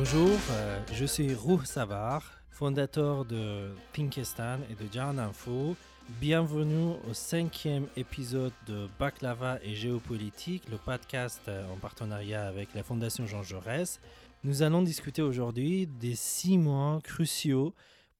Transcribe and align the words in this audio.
Bonjour, 0.00 0.38
euh, 0.52 0.78
je 0.92 1.04
suis 1.04 1.34
Ruh 1.34 1.66
Savar, 1.66 2.22
fondateur 2.50 3.24
de 3.24 3.74
Pinkistan 3.92 4.58
et 4.70 4.74
de 4.74 4.88
Jan 4.92 5.18
Info. 5.18 5.74
Bienvenue 6.20 6.94
au 7.10 7.14
cinquième 7.14 7.88
épisode 7.96 8.52
de 8.68 8.86
Baklava 9.00 9.58
et 9.60 9.74
géopolitique, 9.74 10.62
le 10.70 10.76
podcast 10.76 11.40
euh, 11.48 11.68
en 11.72 11.78
partenariat 11.78 12.46
avec 12.46 12.74
la 12.76 12.84
Fondation 12.84 13.26
Jean 13.26 13.42
Jaurès. 13.42 14.00
Nous 14.44 14.62
allons 14.62 14.82
discuter 14.82 15.20
aujourd'hui 15.20 15.88
des 15.88 16.14
six 16.14 16.58
mois 16.58 17.00
cruciaux 17.02 17.74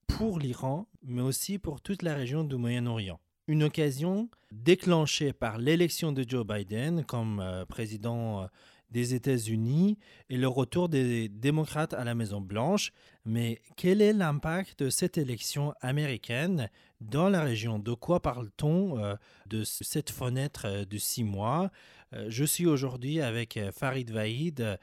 pour 0.08 0.40
l'Iran, 0.40 0.88
mais 1.04 1.22
aussi 1.22 1.60
pour 1.60 1.80
toute 1.80 2.02
la 2.02 2.14
région 2.14 2.42
du 2.42 2.56
Moyen-Orient. 2.56 3.20
Une 3.46 3.62
occasion 3.62 4.28
déclenchée 4.50 5.32
par 5.32 5.58
l'élection 5.58 6.10
de 6.10 6.24
Joe 6.26 6.44
Biden 6.44 7.04
comme 7.04 7.38
euh, 7.38 7.64
président 7.66 8.48
des 8.90 9.14
États-Unis 9.14 9.98
et 10.30 10.36
le 10.36 10.48
retour 10.48 10.88
des 10.88 11.28
démocrates 11.28 11.94
à 11.94 12.04
la 12.04 12.14
Maison-Blanche. 12.14 12.92
Mais 13.24 13.60
quel 13.76 14.00
est 14.00 14.12
l'impact 14.12 14.82
de 14.82 14.90
cette 14.90 15.18
élection 15.18 15.74
américaine 15.80 16.70
dans 17.00 17.28
la 17.28 17.42
région? 17.42 17.78
De 17.78 17.92
quoi 17.92 18.20
parle-t-on 18.20 18.98
euh, 18.98 19.14
de 19.46 19.64
cette 19.64 20.10
fenêtre 20.10 20.62
euh, 20.66 20.84
de 20.84 20.96
six 20.96 21.24
mois? 21.24 21.70
Euh, 22.14 22.26
Je 22.30 22.44
suis 22.44 22.66
aujourd'hui 22.66 23.20
avec 23.20 23.58
Farid 23.72 24.10
Vaïd, 24.10 24.78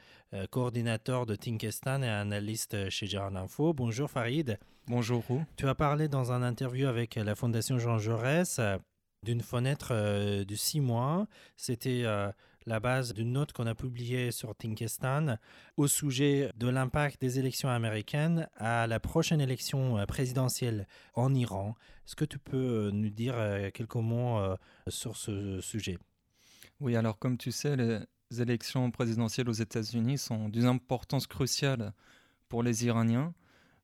coordinateur 0.50 1.24
de 1.24 1.34
Tinkestan 1.34 2.02
et 2.02 2.08
analyste 2.08 2.90
chez 2.90 3.06
Gérard 3.06 3.36
Info. 3.36 3.72
Bonjour 3.72 4.10
Farid. 4.10 4.58
Bonjour. 4.86 5.24
Tu 5.56 5.66
as 5.66 5.74
parlé 5.74 6.08
dans 6.08 6.30
un 6.30 6.42
interview 6.42 6.86
avec 6.86 7.14
la 7.16 7.34
Fondation 7.34 7.78
Jean 7.78 7.98
Jaurès 7.98 8.60
d'une 9.22 9.40
fenêtre 9.40 9.94
de 10.44 10.54
six 10.54 10.80
mois. 10.80 11.26
C'était 11.56 12.04
la 12.66 12.80
base 12.80 13.14
d'une 13.14 13.32
note 13.32 13.52
qu'on 13.52 13.66
a 13.66 13.74
publiée 13.74 14.32
sur 14.32 14.54
Tinkestan 14.54 15.36
au 15.76 15.86
sujet 15.86 16.50
de 16.56 16.68
l'impact 16.68 17.20
des 17.20 17.38
élections 17.38 17.68
américaines 17.68 18.48
à 18.56 18.86
la 18.86 18.98
prochaine 18.98 19.40
élection 19.40 19.98
euh, 19.98 20.06
présidentielle 20.06 20.86
en 21.14 21.32
Iran. 21.34 21.76
Est-ce 22.06 22.16
que 22.16 22.24
tu 22.24 22.38
peux 22.38 22.56
euh, 22.56 22.90
nous 22.90 23.10
dire 23.10 23.34
euh, 23.36 23.70
quelques 23.72 23.94
mots 23.94 24.40
sur 24.88 25.16
ce 25.16 25.60
sujet? 25.60 25.98
Oui, 26.80 26.96
alors 26.96 27.18
comme 27.18 27.38
tu 27.38 27.52
sais, 27.52 27.76
les 27.76 28.42
élections 28.42 28.90
présidentielles 28.90 29.48
aux 29.48 29.52
États-Unis 29.52 30.18
sont 30.18 30.48
d'une 30.48 30.66
importance 30.66 31.26
cruciale 31.26 31.92
pour 32.48 32.62
les 32.62 32.84
Iraniens. 32.84 33.32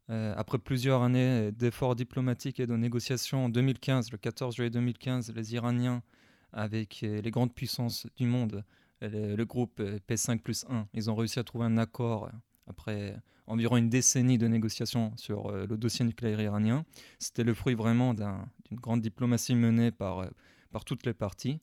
après 0.08 0.58
plusieurs 0.58 1.02
années 1.02 1.52
d'efforts 1.52 1.96
diplomatiques 1.96 2.60
et 2.60 2.66
de 2.66 2.76
négociations 2.76 3.46
en 3.46 3.48
2015, 3.48 4.12
le 4.12 4.18
14 4.18 4.56
juillet 4.56 4.70
2015, 4.70 5.32
les 5.34 5.54
Iraniens 5.54 6.02
avec 6.52 7.00
les 7.02 7.30
grandes 7.30 7.54
puissances 7.54 8.06
du 8.16 8.26
monde, 8.26 8.64
le, 9.00 9.44
groupe 9.44 9.80
P5 10.08 10.38
plus 10.38 10.64
1. 10.68 10.88
Ils 10.94 11.10
ont 11.10 11.14
réussi 11.14 11.38
à 11.38 11.44
trouver 11.44 11.66
un 11.66 11.78
accord 11.78 12.30
après 12.66 13.16
environ 13.46 13.76
une 13.76 13.88
décennie 13.88 14.38
de 14.38 14.46
négociations 14.46 15.12
sur 15.16 15.46
euh, 15.46 15.66
le 15.66 15.76
dossier 15.76 16.04
nucléaire 16.04 16.40
iranien. 16.40 16.84
C'était 17.18 17.44
le 17.44 17.54
fruit 17.54 17.74
vraiment 17.74 18.14
d'une 18.14 18.46
grande 18.72 19.00
diplomatie 19.00 19.54
menée 19.54 19.90
par, 19.90 20.20
euh, 20.20 20.28
par 20.70 20.84
toutes 20.84 21.04
les 21.06 21.14
parties. 21.14 21.58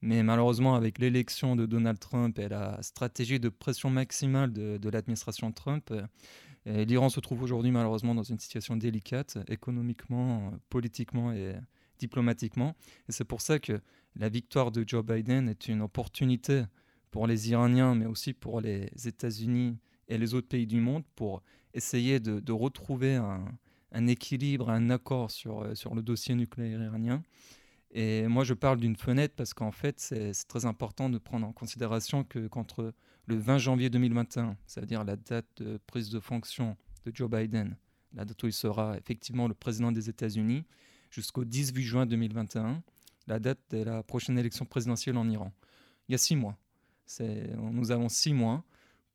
Mais 0.00 0.22
malheureusement, 0.22 0.76
avec 0.76 0.98
l'élection 0.98 1.56
de 1.56 1.66
Donald 1.66 1.98
Trump 1.98 2.38
et 2.38 2.48
la 2.48 2.80
stratégie 2.82 3.40
de 3.40 3.48
pression 3.48 3.90
maximale 3.90 4.52
de, 4.52 4.88
l'administration 4.88 5.50
Trump, 5.50 5.90
euh, 5.90 6.84
l'Iran 6.84 7.08
se 7.08 7.18
trouve 7.18 7.42
aujourd'hui 7.42 7.72
malheureusement 7.72 8.14
dans 8.14 8.22
une 8.22 8.38
situation 8.38 8.76
délicate, 8.76 9.38
économiquement, 9.48 10.52
politiquement 10.70 11.32
et 11.32 11.54
diplomatiquement. 11.98 12.74
Et 13.08 13.12
c'est 13.12 13.24
pour 13.24 13.40
ça 13.40 13.58
que 13.58 13.80
la 14.16 14.28
victoire 14.28 14.70
de 14.70 14.84
Joe 14.86 15.04
Biden 15.04 15.48
est 15.48 15.68
une 15.68 15.82
opportunité 15.82 16.64
pour 17.10 17.26
les 17.26 17.50
Iraniens, 17.50 17.94
mais 17.94 18.06
aussi 18.06 18.32
pour 18.32 18.60
les 18.60 18.90
États-Unis 19.04 19.78
et 20.08 20.18
les 20.18 20.34
autres 20.34 20.48
pays 20.48 20.66
du 20.66 20.80
monde 20.80 21.04
pour 21.14 21.42
essayer 21.74 22.20
de, 22.20 22.52
retrouver 22.52 23.16
un, 23.16 24.06
équilibre, 24.06 24.70
un 24.70 24.90
accord 24.90 25.30
sur, 25.30 25.60
euh, 25.60 25.74
sur 25.74 25.94
le 25.94 26.02
dossier 26.02 26.34
nucléaire 26.34 26.82
iranien. 26.82 27.22
Et 27.90 28.26
moi, 28.26 28.44
je 28.44 28.54
parle 28.54 28.78
d'une 28.80 28.96
fenêtre 28.96 29.34
parce 29.36 29.54
qu'en 29.54 29.72
fait, 29.72 29.98
c'est 29.98 30.32
très 30.46 30.66
important 30.66 31.08
de 31.08 31.18
prendre 31.18 31.46
en 31.46 31.52
considération 31.52 32.22
que 32.22 32.46
qu'entre 32.46 32.92
le 33.26 33.36
20 33.36 33.58
janvier 33.58 33.90
2021, 33.90 34.56
c'est-à-dire 34.66 35.04
la 35.04 35.16
date 35.16 35.62
de 35.62 35.78
prise 35.86 36.10
de 36.10 36.20
fonction 36.20 36.76
de 37.06 37.12
Joe 37.14 37.30
Biden, 37.30 37.76
la 38.14 38.24
date 38.24 38.42
où 38.42 38.46
il 38.46 38.52
sera 38.52 38.96
effectivement 38.98 39.48
le 39.48 39.54
président 39.54 39.92
des 39.92 40.08
États-Unis, 40.10 40.64
jusqu'au 41.10 41.44
18 41.44 41.82
juin 41.82 42.06
2021, 42.06 42.82
la 43.26 43.38
date 43.38 43.60
de 43.70 43.82
la 43.82 44.02
prochaine 44.02 44.38
élection 44.38 44.64
présidentielle 44.64 45.16
en 45.16 45.28
Iran. 45.28 45.52
Il 46.08 46.12
y 46.12 46.14
a 46.14 46.18
six 46.18 46.36
mois. 46.36 46.56
Nous 47.20 47.90
avons 47.90 48.08
six 48.08 48.32
mois 48.32 48.64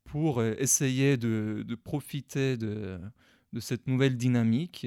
pour 0.04 0.40
euh, 0.40 0.54
essayer 0.58 1.16
de, 1.16 1.64
profiter 1.82 2.56
de, 2.56 3.00
cette 3.60 3.86
nouvelle 3.86 4.16
dynamique 4.16 4.86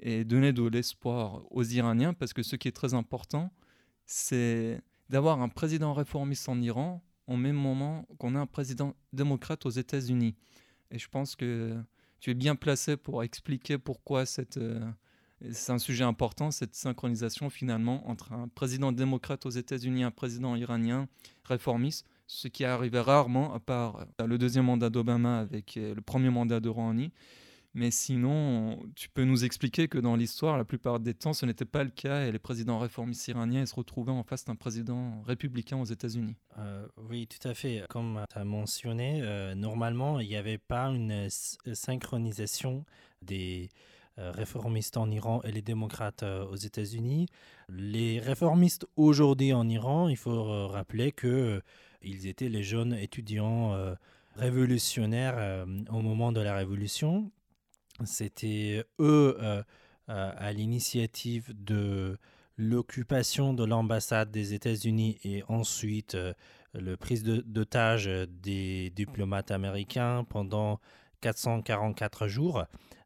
et 0.00 0.24
donner 0.24 0.52
de 0.52 0.62
l'espoir 0.62 1.42
aux 1.50 1.64
Iraniens, 1.64 2.14
parce 2.14 2.32
que 2.32 2.42
ce 2.42 2.56
qui 2.56 2.68
est 2.68 2.72
très 2.72 2.94
important, 2.94 3.52
c'est 4.06 4.80
d'avoir 5.08 5.40
un 5.40 5.48
président 5.48 5.92
réformiste 5.92 6.48
en 6.48 6.60
Iran 6.60 7.02
au 7.26 7.36
même 7.36 7.56
moment 7.56 8.06
qu'on 8.18 8.34
a 8.34 8.40
un 8.40 8.46
président 8.46 8.94
démocrate 9.12 9.66
aux 9.66 9.70
États-Unis. 9.70 10.34
Et 10.90 10.98
je 10.98 11.08
pense 11.08 11.36
que 11.36 11.76
tu 12.20 12.30
es 12.30 12.34
bien 12.34 12.56
placé 12.56 12.96
pour 12.96 13.22
expliquer 13.22 13.78
pourquoi 13.78 14.24
cette, 14.24 14.56
euh, 14.56 14.90
c'est 15.52 15.72
un 15.72 15.78
sujet 15.78 16.04
important, 16.04 16.50
cette 16.50 16.74
synchronisation 16.74 17.50
finalement 17.50 18.08
entre 18.08 18.32
un 18.32 18.48
président 18.48 18.92
démocrate 18.92 19.46
aux 19.46 19.50
États-Unis 19.50 20.00
et 20.00 20.04
un 20.04 20.10
président 20.10 20.56
iranien 20.56 21.08
réformiste, 21.44 22.06
ce 22.26 22.48
qui 22.48 22.64
arrivait 22.64 23.00
rarement, 23.00 23.54
à 23.54 23.60
part 23.60 24.06
euh, 24.20 24.26
le 24.26 24.38
deuxième 24.38 24.66
mandat 24.66 24.90
d'Obama 24.90 25.38
avec 25.38 25.76
euh, 25.76 25.94
le 25.94 26.00
premier 26.00 26.30
mandat 26.30 26.60
de 26.60 26.68
Rouhani. 26.68 27.12
Mais 27.74 27.90
sinon, 27.90 28.80
tu 28.96 29.08
peux 29.08 29.24
nous 29.24 29.44
expliquer 29.44 29.88
que 29.88 29.98
dans 29.98 30.16
l'histoire, 30.16 30.56
la 30.56 30.64
plupart 30.64 30.98
des 30.98 31.14
temps, 31.14 31.32
ce 31.32 31.46
n'était 31.46 31.66
pas 31.66 31.84
le 31.84 31.90
cas 31.90 32.24
et 32.24 32.32
les 32.32 32.38
présidents 32.38 32.78
réformistes 32.78 33.28
iraniens 33.28 33.66
se 33.66 33.74
retrouvaient 33.74 34.10
en 34.10 34.24
face 34.24 34.46
d'un 34.46 34.56
président 34.56 35.22
républicain 35.22 35.76
aux 35.76 35.84
États-Unis. 35.84 36.34
Euh, 36.56 36.88
oui, 37.08 37.28
tout 37.28 37.46
à 37.46 37.54
fait. 37.54 37.84
Comme 37.88 38.24
tu 38.32 38.38
as 38.38 38.44
mentionné, 38.44 39.22
normalement, 39.54 40.18
il 40.18 40.28
n'y 40.28 40.36
avait 40.36 40.58
pas 40.58 40.86
une 40.86 41.28
synchronisation 41.30 42.84
des 43.22 43.68
réformistes 44.18 44.96
en 44.96 45.10
Iran 45.10 45.40
et 45.44 45.52
les 45.52 45.62
démocrates 45.62 46.22
euh, 46.22 46.44
aux 46.46 46.56
États-Unis. 46.56 47.26
Les 47.68 48.18
réformistes 48.20 48.86
aujourd'hui 48.96 49.52
en 49.52 49.68
Iran, 49.68 50.08
il 50.08 50.16
faut 50.16 50.30
euh, 50.30 50.66
rappeler 50.66 51.12
que 51.12 51.62
ils 52.02 52.26
étaient 52.26 52.48
les 52.48 52.62
jeunes 52.62 52.94
étudiants 52.94 53.76
révolutionnaires 54.36 55.66
au 55.90 56.00
moment 56.00 56.30
de 56.30 56.40
la 56.40 56.54
révolution. 56.54 57.32
C'était 58.04 58.84
eux 59.00 59.36
à 60.06 60.52
l'initiative 60.52 61.52
de 61.60 62.16
l'occupation 62.56 63.52
de 63.52 63.64
l'ambassade 63.64 64.30
des 64.30 64.54
États-Unis 64.54 65.18
et 65.24 65.42
ensuite 65.48 66.16
le 66.72 66.96
prise 66.96 67.24
d'otage 67.24 68.08
des 68.28 68.90
diplomates 68.90 69.50
américains 69.50 70.24
pendant 70.28 70.78
444 71.20 72.28
jours. 72.28 72.64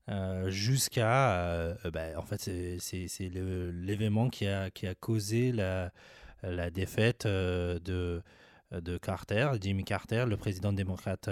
Euh, 0.09 0.51
jusqu'à, 0.51 1.37
euh, 1.53 1.75
ben, 1.93 2.17
en 2.17 2.23
fait, 2.23 2.41
c'est 2.41 3.29
l'événement 3.29 4.29
qui 4.29 4.47
a, 4.47 4.71
causé 5.01 5.53
la, 5.53 5.91
défaite 6.71 7.27
euh, 7.27 7.79
de, 7.79 8.99
Carter, 8.99 9.51
Jimmy 9.61 9.85
Carter, 9.85 10.25
le 10.27 10.37
président 10.37 10.73
démocrate 10.73 11.31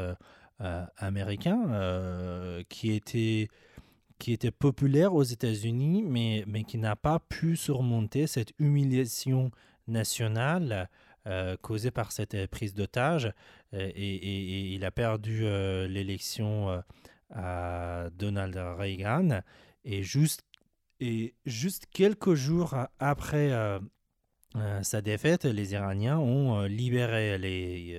américain, 0.99 2.63
qui 2.69 2.93
était 2.93 4.51
populaire 4.51 5.15
aux 5.15 5.23
États-Unis, 5.23 6.05
mais, 6.07 6.65
qui 6.65 6.79
n'a 6.79 6.97
pas 6.97 7.19
pu 7.19 7.57
surmonter 7.57 8.27
cette 8.27 8.53
humiliation 8.59 9.51
nationale 9.89 10.89
causée 11.63 11.91
par 11.91 12.13
cette 12.13 12.47
prise 12.47 12.75
d'otage. 12.75 13.33
Et, 13.73 14.75
il 14.75 14.85
a 14.85 14.91
perdu 14.91 15.41
l'élection 15.89 16.83
à 17.31 18.09
Donald 18.13 18.57
Reagan. 18.57 19.43
Et 19.85 20.03
juste, 20.03 20.43
et 21.01 21.35
juste 21.47 21.87
quelques 21.93 22.35
jours 22.35 22.75
après 22.99 23.53
euh, 23.53 23.79
euh, 24.57 24.83
sa 24.83 25.01
défaite, 25.01 25.45
les 25.45 25.73
Iraniens 25.73 26.19
ont 26.19 26.61
euh, 26.61 26.69
libéré 26.69 27.39
les, 27.39 27.99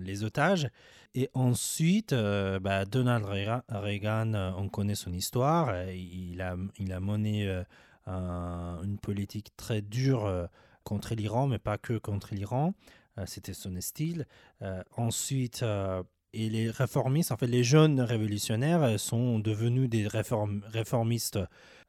les 0.00 0.24
otages. 0.24 0.68
Et 1.14 1.30
ensuite, 1.32 2.12
bah, 2.12 2.84
Donald 2.86 3.24
Reagan, 3.68 4.34
on 4.56 4.68
connaît 4.68 4.96
son 4.96 5.12
histoire. 5.12 5.88
Il 5.90 6.40
a, 6.40 6.56
il 6.78 6.92
a 6.92 6.98
mené 6.98 7.62
une 8.08 8.98
politique 9.00 9.56
très 9.56 9.80
dure 9.80 10.48
contre 10.82 11.14
l'Iran, 11.14 11.46
mais 11.46 11.60
pas 11.60 11.78
que 11.78 11.98
contre 11.98 12.34
l'Iran. 12.34 12.74
C'était 13.26 13.54
son 13.54 13.80
style. 13.80 14.26
ensuite, 14.96 15.64
et 16.34 16.50
les 16.50 16.70
réformistes, 16.70 17.32
en 17.32 17.36
fait, 17.36 17.46
les 17.46 17.64
jeunes 17.64 18.00
révolutionnaires 18.00 18.82
euh, 18.82 18.98
sont 18.98 19.38
devenus 19.38 19.88
des 19.88 20.06
réformistes 20.08 21.38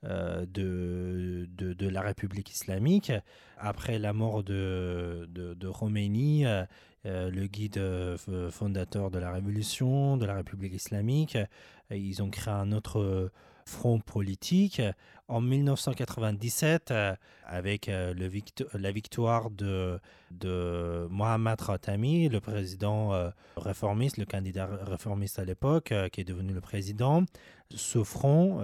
euh, 0.03 0.45
de, 0.45 1.47
de, 1.57 1.89
la 1.89 2.01
République 2.01 2.51
islamique. 2.51 3.11
Après 3.57 3.97
la 3.97 4.13
mort 4.13 4.43
de, 4.43 5.27
de, 5.31 5.53
de 5.55 5.71
euh, 7.05 7.29
le 7.29 7.47
guide 7.47 7.81
fondateur 8.51 9.11
de 9.11 9.19
la 9.19 9.31
révolution, 9.31 10.17
de 10.17 10.25
la 10.25 10.35
République 10.35 10.73
islamique. 10.73 11.37
Ils 11.91 12.21
ont 12.23 12.29
créé 12.29 12.53
un 12.53 12.71
autre 12.71 13.31
front 13.67 13.99
politique. 13.99 14.81
En 15.27 15.41
1997, 15.41 16.91
euh, 16.91 17.15
avec 17.45 17.89
euh, 17.89 18.13
la 18.73 18.91
victoire 18.91 19.49
de, 19.49 19.99
Mohammad 21.09 21.59
Khatami, 21.59 22.29
le 22.29 22.39
président 22.39 23.13
euh, 23.13 23.29
réformiste, 23.57 24.17
le 24.17 24.25
candidat 24.25 24.69
réformiste 24.83 25.39
à 25.39 25.45
l'époque, 25.45 25.93
qui 26.11 26.21
est 26.21 26.25
devenu 26.25 26.53
le 26.53 26.61
président, 26.61 27.23
ce 27.71 28.03
front 28.03 28.59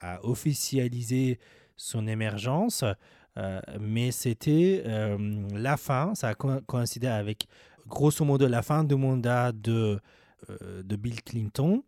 a 0.00 0.24
officialisé 0.24 1.38
son 1.76 2.08
émergence, 2.08 2.84
mais 3.80 4.10
c'était 4.10 4.82
la 5.54 5.76
fin, 5.76 6.14
ça 6.16 6.30
a 6.30 6.34
coïncidé 6.34 7.06
avec 7.06 7.46
grosso 7.86 8.24
modo 8.24 8.48
la 8.48 8.62
fin 8.62 8.82
du 8.82 8.96
mandat 8.96 9.52
de 9.52 10.00
Bill 10.82 11.22
Clinton 11.22 11.84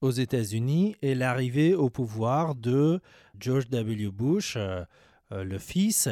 aux 0.00 0.10
États-Unis 0.10 0.96
et 1.02 1.14
l'arrivée 1.14 1.74
au 1.74 1.90
pouvoir 1.90 2.54
de 2.54 3.00
George 3.38 3.68
W. 3.68 4.10
Bush, 4.10 4.54
euh, 4.56 4.84
euh, 5.32 5.44
le 5.44 5.58
fils, 5.58 6.08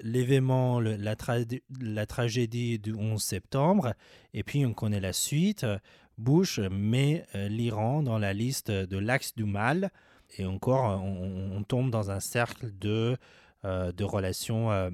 l'événement, 0.00 0.80
la, 0.80 1.16
tragédie 2.06 2.78
du 2.78 2.94
11 2.94 3.22
septembre, 3.22 3.94
et 4.32 4.42
puis 4.42 4.64
on 4.64 4.72
connaît 4.72 5.00
la 5.00 5.12
suite. 5.12 5.66
Bush 6.18 6.58
met 6.70 7.26
euh, 7.34 7.48
l'Iran 7.48 8.02
dans 8.02 8.18
la 8.18 8.32
liste 8.32 8.70
de 8.70 8.98
l'axe 8.98 9.34
du 9.34 9.44
mal, 9.44 9.90
et 10.36 10.44
encore, 10.44 11.02
on, 11.02 11.62
tombe 11.62 11.90
dans 11.90 12.10
un 12.10 12.20
cercle 12.20 12.70
de, 12.78 13.16
relations 13.64 14.90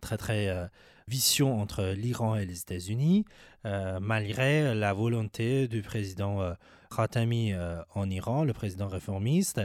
très 0.00 0.16
très 0.16 0.70
vicieux 1.08 1.46
entre 1.46 1.92
l'Iran 1.96 2.36
et 2.36 2.46
les 2.46 2.60
États-Unis, 2.60 3.24
malgré 3.64 4.72
la 4.72 4.92
volonté 4.92 5.66
du 5.66 5.82
président 5.82 6.54
Khatami 6.94 7.52
euh, 7.52 7.80
en 7.94 8.10
Iran, 8.10 8.44
le 8.44 8.52
président 8.52 8.88
réformiste. 8.88 9.60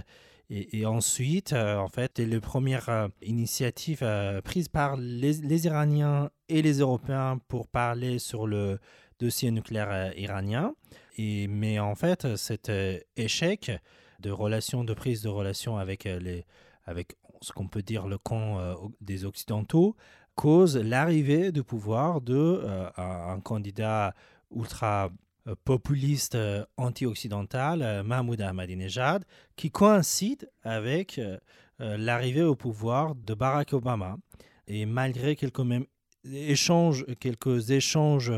Et, 0.49 0.85
ensuite, 0.85 1.51
euh, 1.51 1.75
en 1.75 1.89
fait, 1.89 2.13
c'est 2.15 2.25
la 2.25 2.39
première 2.39 2.87
euh, 2.87 3.09
initiative 3.21 3.99
prise 4.45 4.69
par 4.69 4.95
les, 4.95 5.65
Iraniens 5.65 6.29
et 6.47 6.61
les 6.61 6.79
Européens 6.79 7.37
pour 7.49 7.67
parler 7.67 8.17
sur 8.17 8.47
le 8.47 8.79
dossier 9.19 9.51
nucléaire 9.51 10.17
iranien. 10.17 10.73
Mais 11.17 11.79
en 11.79 11.95
fait, 11.95 12.37
cet 12.37 12.71
échec 13.17 13.71
de 14.19 14.31
relations, 14.31 14.85
de 14.85 14.93
prise 14.93 15.21
de 15.21 15.27
relations 15.27 15.77
avec, 15.77 16.05
les, 16.05 16.45
avec 16.85 17.17
ce 17.41 17.51
qu'on 17.51 17.67
peut 17.67 17.81
dire 17.81 18.07
le 18.07 18.17
camp 18.17 18.59
des 19.01 19.25
Occidentaux, 19.25 19.97
cause 20.35 20.77
l'arrivée 20.77 21.51
du 21.51 21.63
pouvoir 21.63 22.21
de 22.21 22.63
un 22.95 23.39
candidat 23.41 24.13
ultra 24.55 25.05
euh, 25.05 25.09
populiste 25.55 26.35
euh, 26.35 26.65
anti-occidental, 26.77 27.81
euh, 27.81 28.03
Mahmoud 28.03 28.41
Ahmadinejad, 28.41 29.25
qui 29.55 29.71
coïncide 29.71 30.49
avec 30.63 31.19
l'arrivée 31.79 32.41
au 32.41 32.55
pouvoir 32.55 33.13
de 33.13 33.33
Barack 33.33 33.73
Obama. 33.73 34.17
Et 34.67 34.85
malgré 34.85 35.35
quelques, 35.35 35.61
échanges, 36.25 37.05
quelques 37.19 37.69
échanges 37.69 38.33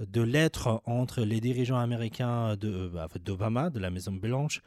de 0.00 0.22
lettres 0.22 0.82
entre 0.86 1.22
les 1.22 1.40
dirigeants 1.40 1.78
américains 1.78 2.56
bah, 2.56 3.06
d'Obama, 3.20 3.70
de, 3.70 3.74
de, 3.74 3.80
la 3.80 3.90
Maison 3.90 4.12
Blanche, 4.12 4.60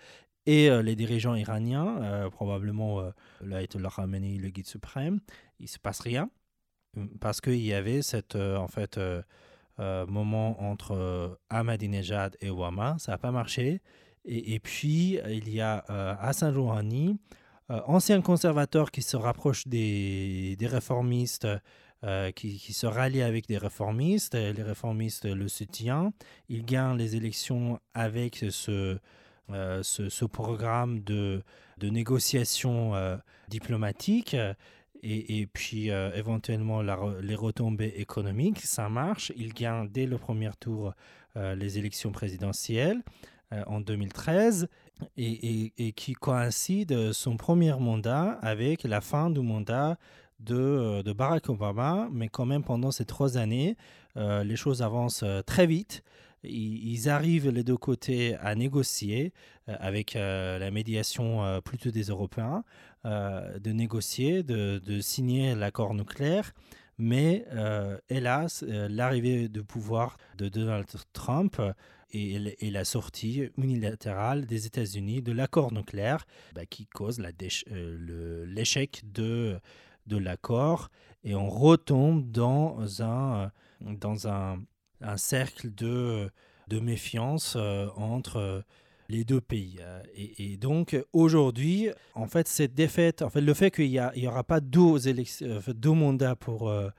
et 0.45 0.69
les 0.69 0.95
dirigeants 0.95 1.35
iraniens, 1.35 2.29
probablement 2.31 3.01
l'Ayatollah 3.41 3.89
Khamenei, 3.93 4.37
le 4.37 4.49
guide 4.49 4.67
suprême, 4.67 5.19
il 5.59 5.63
ne 5.63 5.67
se 5.67 5.79
passe 5.79 5.99
rien 5.99 6.29
parce 7.19 7.41
qu'il 7.41 7.61
y 7.61 7.73
avait 7.73 8.01
cette, 8.01 8.35
en 8.35 8.67
fait, 8.67 8.99
euh, 9.79 10.05
moment 10.05 10.61
entre 10.61 10.91
euh, 10.91 11.29
Ahmadinejad 11.49 12.37
et 12.41 12.51
Ouama. 12.51 12.95
Ça 12.99 13.13
n'a 13.13 13.17
pas 13.17 13.31
marché. 13.31 13.81
Et, 14.25 14.59
puis, 14.59 15.19
il 15.27 15.49
y 15.49 15.59
a 15.59 15.83
euh, 15.89 16.15
Hassan 16.17 16.55
Rouhani, 16.55 17.19
ancien 17.67 18.21
conservateur 18.21 18.89
qui 18.91 19.01
se 19.01 19.17
rapproche 19.17 19.67
des, 19.67 20.55
réformistes, 20.61 21.45
qui, 22.33 22.73
se 22.73 22.85
rallie 22.85 23.21
avec 23.21 23.47
des 23.47 23.57
réformistes. 23.57 24.35
Les 24.35 24.63
réformistes 24.63 25.25
le 25.25 25.49
soutiennent. 25.49 26.11
Il 26.47 26.63
gagne 26.63 26.95
les 26.95 27.17
élections 27.17 27.81
avec 27.93 28.45
ce, 28.49 28.97
programme 30.31 31.01
de, 31.01 31.43
de 31.79 31.89
négociation 31.89 32.93
diplomatique 33.49 34.37
et, 35.03 35.47
puis 35.51 35.91
euh, 35.91 36.11
éventuellement 36.15 36.81
les 36.81 37.35
retombées 37.35 37.93
économiques, 37.97 38.61
ça 38.61 38.89
marche. 38.89 39.31
Il 39.35 39.53
gagne 39.53 39.89
dès 39.89 40.05
le 40.05 40.17
premier 40.17 40.51
tour 40.59 40.93
euh, 41.35 41.55
les 41.55 41.77
élections 41.77 42.11
présidentielles 42.11 43.01
euh, 43.51 43.63
en 43.67 43.81
2013 43.81 44.69
et, 45.17 45.91
qui 45.95 46.13
coïncide 46.13 47.11
son 47.11 47.35
premier 47.35 47.73
mandat 47.73 48.39
avec 48.41 48.83
la 48.83 49.01
fin 49.01 49.29
du 49.29 49.41
mandat 49.41 49.97
de, 50.39 51.01
de 51.01 51.13
Barack 51.13 51.49
Obama, 51.49 52.07
mais 52.11 52.29
quand 52.29 52.45
même 52.45 52.63
pendant 52.63 52.91
ces 52.91 53.05
trois 53.05 53.37
années, 53.37 53.75
les 54.15 54.55
choses 54.55 54.81
avancent 54.81 55.25
très 55.45 55.65
vite 55.65 56.03
ils 56.45 57.07
arrivent 57.07 57.49
les 57.49 57.63
deux 57.63 57.77
côtés 57.77 58.35
à 58.35 58.53
négocier 58.53 59.31
avec 59.67 60.13
la 60.13 60.71
médiation 60.71 61.61
plutôt 61.61 61.89
des 61.89 62.03
Européens. 62.03 62.65
Euh, 63.05 63.59
de 63.59 63.73
négocier, 63.73 64.43
de, 64.43 65.01
signer 65.01 65.55
l'accord 65.55 65.93
nucléaire. 65.93 66.53
Mais 66.97 67.45
euh, 67.51 67.97
hélas, 68.07 68.63
euh, 68.65 68.87
l'arrivée 68.89 69.49
de 69.49 69.59
pouvoir 69.59 70.17
de 70.37 70.47
Donald 70.47 70.87
Trump 71.11 71.61
et, 72.11 72.71
la 72.71 72.85
sortie 72.85 73.49
unilatérale 73.57 74.45
des 74.45 74.67
États-Unis 74.67 75.21
de 75.21 75.33
l'accord 75.33 75.73
nucléaire 75.73 76.25
bah, 76.55 76.65
qui 76.65 76.85
cause 76.85 77.19
l'échec 77.19 79.01
de, 79.11 79.59
l'accord. 80.09 80.89
Et 81.25 81.35
on 81.35 81.49
retombe 81.49 82.31
dans 82.31 83.03
un, 83.03 83.51
cercle 85.17 85.71
de 85.75 86.31
méfiance 86.71 87.57
entre 87.97 88.63
les 89.09 89.23
deux 89.23 89.41
pays. 89.41 89.77
Euh, 89.81 90.01
et, 90.15 90.57
donc 90.57 90.97
aujourd'hui, 91.13 91.89
en 92.15 92.27
fait, 92.27 92.47
cette 92.47 92.73
défaite, 92.73 93.21
en 93.21 93.29
fait, 93.29 93.41
le 93.41 93.53
fait 93.53 93.71
qu'il 93.71 93.89
n'y 93.89 94.27
aura 94.27 94.43
pas 94.43 94.59
deux, 94.59 95.07
euh, 95.07 95.59
deux 95.67 95.91
mandats 95.91 96.35
pour 96.35 96.69
euh, 96.69 96.89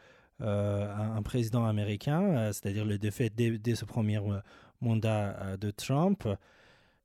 un, 0.40 1.22
président 1.22 1.64
américain, 1.64 2.52
c'est-à-dire 2.52 2.84
le 2.84 2.98
défaite 2.98 3.34
dès, 3.34 3.74
ce 3.74 3.84
premier 3.84 4.20
mandat 4.80 5.56
de 5.56 5.70
Trump, 5.70 6.28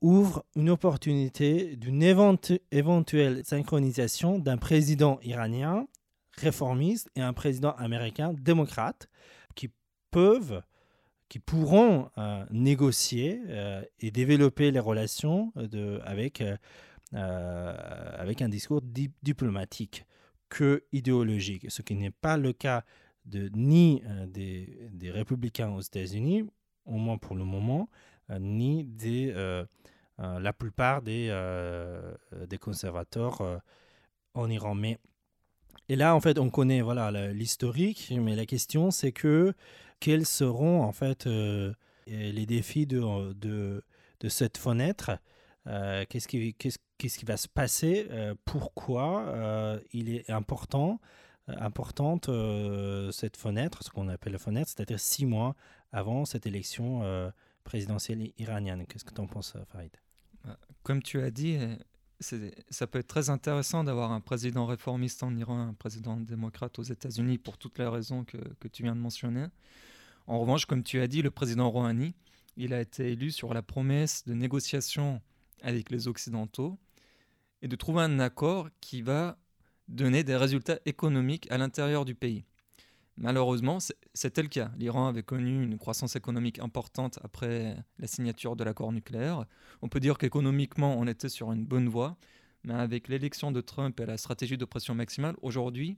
ouvre 0.02 0.44
une 0.56 0.70
opportunité 0.70 1.76
d'une 1.76 2.02
éventuelle 2.04 3.42
synchronisation 3.46 4.40
d'un 4.40 4.58
président 4.58 5.20
iranien 5.24 5.86
réformiste 6.38 7.10
et 7.16 7.22
un 7.22 7.34
président 7.34 7.72
américain 7.74 8.34
démocrate 8.34 9.10
qui 9.56 9.70
peuvent 10.10 10.62
qui 11.30 11.38
pourront 11.38 12.10
euh, 12.18 12.44
négocier 12.50 13.42
euh, 13.48 13.84
et 14.00 14.10
développer 14.10 14.72
les 14.72 14.80
relations 14.80 15.54
de, 15.56 16.02
avec, 16.04 16.44
euh, 17.14 17.76
avec 18.18 18.42
un 18.42 18.50
discours 18.50 18.82
diplomatique 19.22 20.06
que 20.50 20.84
idéologique, 20.92 21.70
ce 21.70 21.84
qui 21.84 21.94
n'est 21.94 22.10
pas 22.10 22.36
le 22.36 22.52
cas 22.52 22.84
de 23.26 23.52
ni 23.54 24.02
des, 24.28 24.90
des, 24.92 25.12
républicains 25.12 25.70
aux 25.70 25.82
États-Unis, 25.82 26.46
au 26.86 26.98
moins 26.98 27.20
pour 27.20 27.36
le 27.36 27.46
moment, 27.46 27.88
ni 28.40 28.84
des, 28.84 29.32
la 30.18 30.54
plupart 30.54 31.04
des, 31.04 31.30
des 32.48 32.58
conservateurs 32.58 33.62
en 34.34 34.50
Iran. 34.50 34.74
Mais, 34.74 34.98
et 35.90 35.96
là, 35.96 36.16
en 36.16 36.22
fait, 36.22 36.40
on 36.40 36.50
connaît 36.50 36.82
voilà 36.82 37.32
l'historique, 37.32 38.12
mais 38.20 38.36
la 38.36 38.48
question, 38.48 38.90
c'est 38.90 39.12
que 39.12 39.54
quels 40.00 40.26
seront 40.26 40.82
en 40.84 40.92
fait 40.92 41.28
euh, 41.28 41.74
les 42.08 42.46
défis 42.46 42.86
de, 42.86 43.34
de, 43.34 43.84
de 44.20 44.30
cette 44.30 44.58
fenêtre 44.58 45.12
euh, 45.68 46.06
qu'est-ce 46.10 46.28
qui, 46.28 46.54
qu'est-ce, 46.56 47.18
qui 47.18 47.26
va 47.26 47.38
se 47.38 47.48
passer 47.48 48.08
euh, 48.10 48.34
Pourquoi 48.46 49.80
il 49.92 50.10
est 50.10 50.30
important, 50.30 51.00
importante 51.48 52.30
cette 53.12 53.38
fenêtre, 53.38 53.84
ce 53.84 53.90
qu'on 53.90 54.08
appelle 54.08 54.34
la 54.34 54.40
fenêtre, 54.40 54.72
c'est-à-dire 54.74 55.00
six 55.00 55.26
mois 55.26 55.56
avant 55.92 56.26
cette 56.26 56.46
élection 56.46 57.32
présidentielle 57.64 58.32
iranienne 58.38 58.86
Qu'est-ce 58.88 59.06
que 59.06 59.14
tu 59.14 59.22
en 59.22 59.28
penses, 59.28 59.54
Farid? 59.72 59.92
Comme 60.84 61.04
tu 61.04 61.22
as 61.22 61.30
dit, 61.30 61.60
ça 62.20 62.88
peut 62.88 63.00
être 63.00 63.08
très 63.08 63.30
intéressant 63.30 63.84
d'avoir 63.84 64.12
un 64.12 64.22
président 64.22 64.66
réformiste 64.66 65.24
en 65.24 65.36
Iran, 65.36 65.60
un 65.60 65.74
président 65.74 66.18
démocrate 66.18 66.78
aux 66.80 66.84
États-Unis 66.84 67.38
pour 67.38 67.58
toutes 67.58 67.78
les 67.80 67.88
raisons 67.88 68.24
que, 68.24 68.38
que, 68.38 68.68
tu 68.68 68.84
viens 68.84 68.96
de 68.96 69.02
mentionner. 69.02 69.46
En 70.30 70.38
revanche, 70.38 70.68
comme 70.68 70.84
tu 70.84 71.02
as 71.02 71.08
dit, 71.08 71.24
le 71.24 71.32
président 71.32 71.72
Rouhani, 71.72 72.14
il 72.56 72.72
a 72.72 72.82
été 72.82 73.14
élu 73.14 73.32
sur 73.32 73.52
la 73.52 73.64
promesse 73.64 74.24
de 74.28 74.36
négociation 74.36 75.24
avec 75.64 75.90
les 75.90 76.08
Occidentaux 76.08 76.78
et 77.64 77.68
de 77.68 77.76
trouver 77.76 78.04
un 78.04 78.20
accord 78.20 78.70
qui 78.80 79.02
va 79.02 79.40
donner 79.88 80.24
des 80.24 80.36
résultats 80.36 80.78
économiques 80.86 81.52
à 81.52 81.58
l'intérieur 81.58 82.06
du 82.06 82.14
pays. 82.14 82.46
Malheureusement, 83.18 83.80
c'était 84.14 84.44
le 84.44 84.50
cas. 84.50 84.70
L'Iran 84.78 85.08
avait 85.08 85.24
connu 85.24 85.64
une 85.64 85.80
croissance 85.80 86.16
économique 86.16 86.60
importante 86.60 87.18
après 87.24 87.84
la 87.98 88.06
signature 88.06 88.56
de 88.56 88.64
l'accord 88.64 88.92
nucléaire. 88.92 89.46
On 89.82 89.90
peut 89.90 90.00
dire 90.00 90.20
qu'économiquement, 90.20 90.96
on 90.96 91.08
était 91.08 91.28
sur 91.28 91.52
une 91.52 91.66
bonne 91.66 91.90
voie, 91.90 92.18
mais 92.64 92.76
avec 92.76 93.08
l'élection 93.08 93.52
de 93.52 93.62
Trump 93.62 94.00
et 94.00 94.06
la 94.06 94.18
stratégie 94.18 94.60
de 94.60 94.66
pression 94.66 94.94
maximale, 94.94 95.36
aujourd'hui, 95.42 95.98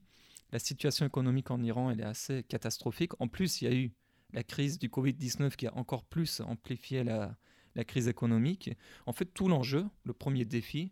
la 0.53 0.59
situation 0.59 1.05
économique 1.05 1.51
en 1.51 1.61
Iran 1.61 1.91
est 1.91 2.01
assez 2.01 2.43
catastrophique. 2.43 3.11
En 3.19 3.27
plus, 3.27 3.61
il 3.61 3.65
y 3.65 3.67
a 3.67 3.75
eu 3.75 3.91
la 4.33 4.43
crise 4.43 4.79
du 4.79 4.89
Covid-19 4.89 5.55
qui 5.55 5.67
a 5.67 5.75
encore 5.75 6.03
plus 6.03 6.41
amplifié 6.41 7.03
la, 7.03 7.37
crise 7.85 8.07
économique. 8.07 8.71
En 9.05 9.13
fait, 9.13 9.25
tout 9.25 9.47
l'enjeu, 9.47 9.85
le 10.03 10.13
premier 10.13 10.45
défi 10.45 10.91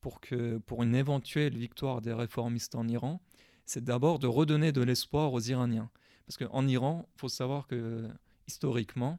pour, 0.00 0.20
que, 0.20 0.58
pour 0.58 0.82
une 0.82 0.94
éventuelle 0.94 1.56
victoire 1.56 2.02
des 2.02 2.12
réformistes 2.12 2.74
en 2.74 2.86
Iran, 2.88 3.22
c'est 3.64 3.82
d'abord 3.82 4.18
de 4.18 4.26
redonner 4.26 4.70
de 4.70 4.82
l'espoir 4.82 5.32
aux 5.32 5.40
Iraniens. 5.40 5.90
Parce 6.26 6.36
qu'en 6.36 6.66
Iran, 6.66 7.08
il 7.16 7.20
faut 7.20 7.28
savoir 7.28 7.66
que 7.66 8.08
historiquement, 8.46 9.18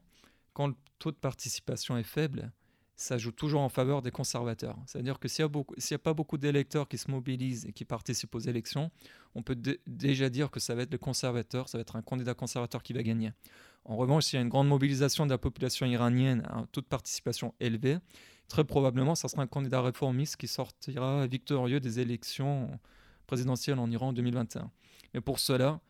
quand 0.52 0.68
le 0.68 0.74
taux 0.98 1.10
de 1.10 1.16
participation 1.16 1.96
est 1.96 2.04
faible, 2.04 2.52
ça 2.96 3.18
joue 3.18 3.30
toujours 3.30 3.60
en 3.60 3.68
faveur 3.68 4.02
des 4.02 4.10
conservateurs. 4.10 4.76
C'est-à-dire 4.86 5.18
que 5.18 5.28
s'il 5.28 5.44
n'y 5.44 5.94
a, 5.94 5.98
pas 5.98 6.14
beaucoup 6.14 6.38
d'électeurs 6.38 6.88
qui 6.88 6.96
se 6.98 7.10
mobilisent 7.10 7.66
et 7.66 7.72
qui 7.72 7.84
participent 7.84 8.34
aux 8.34 8.40
élections, 8.40 8.90
on 9.34 9.42
peut 9.42 9.56
déjà 9.86 10.30
dire 10.30 10.50
que 10.50 10.60
ça 10.60 10.74
va 10.74 10.82
être 10.82 10.92
le 10.92 10.98
conservateur, 10.98 11.68
ça 11.68 11.78
va 11.78 11.82
être 11.82 11.96
un 11.96 12.02
candidat 12.02 12.34
conservateur 12.34 12.82
qui 12.82 12.94
va 12.94 13.02
gagner. 13.02 13.32
En 13.84 13.96
revanche, 13.96 14.24
s'il 14.24 14.38
y 14.38 14.40
a 14.40 14.42
une 14.42 14.48
grande 14.48 14.68
mobilisation 14.68 15.26
de 15.26 15.30
la 15.30 15.38
population 15.38 15.86
iranienne, 15.86 16.42
un 16.50 16.66
taux 16.72 16.80
de 16.80 16.86
participation 16.86 17.54
élevé, 17.60 17.98
très 18.48 18.64
probablement, 18.64 19.14
ça 19.14 19.28
sera 19.28 19.42
un 19.42 19.46
candidat 19.46 19.82
réformiste 19.82 20.36
qui 20.36 20.48
sortira 20.48 21.26
victorieux 21.26 21.80
des 21.80 22.00
élections 22.00 22.70
présidentielle 23.26 23.78
en 23.78 23.90
Iran 23.90 24.08
en 24.08 24.12
2021. 24.12 24.70
Mais 25.12 25.20
pour 25.20 25.38
cela, 25.38 25.80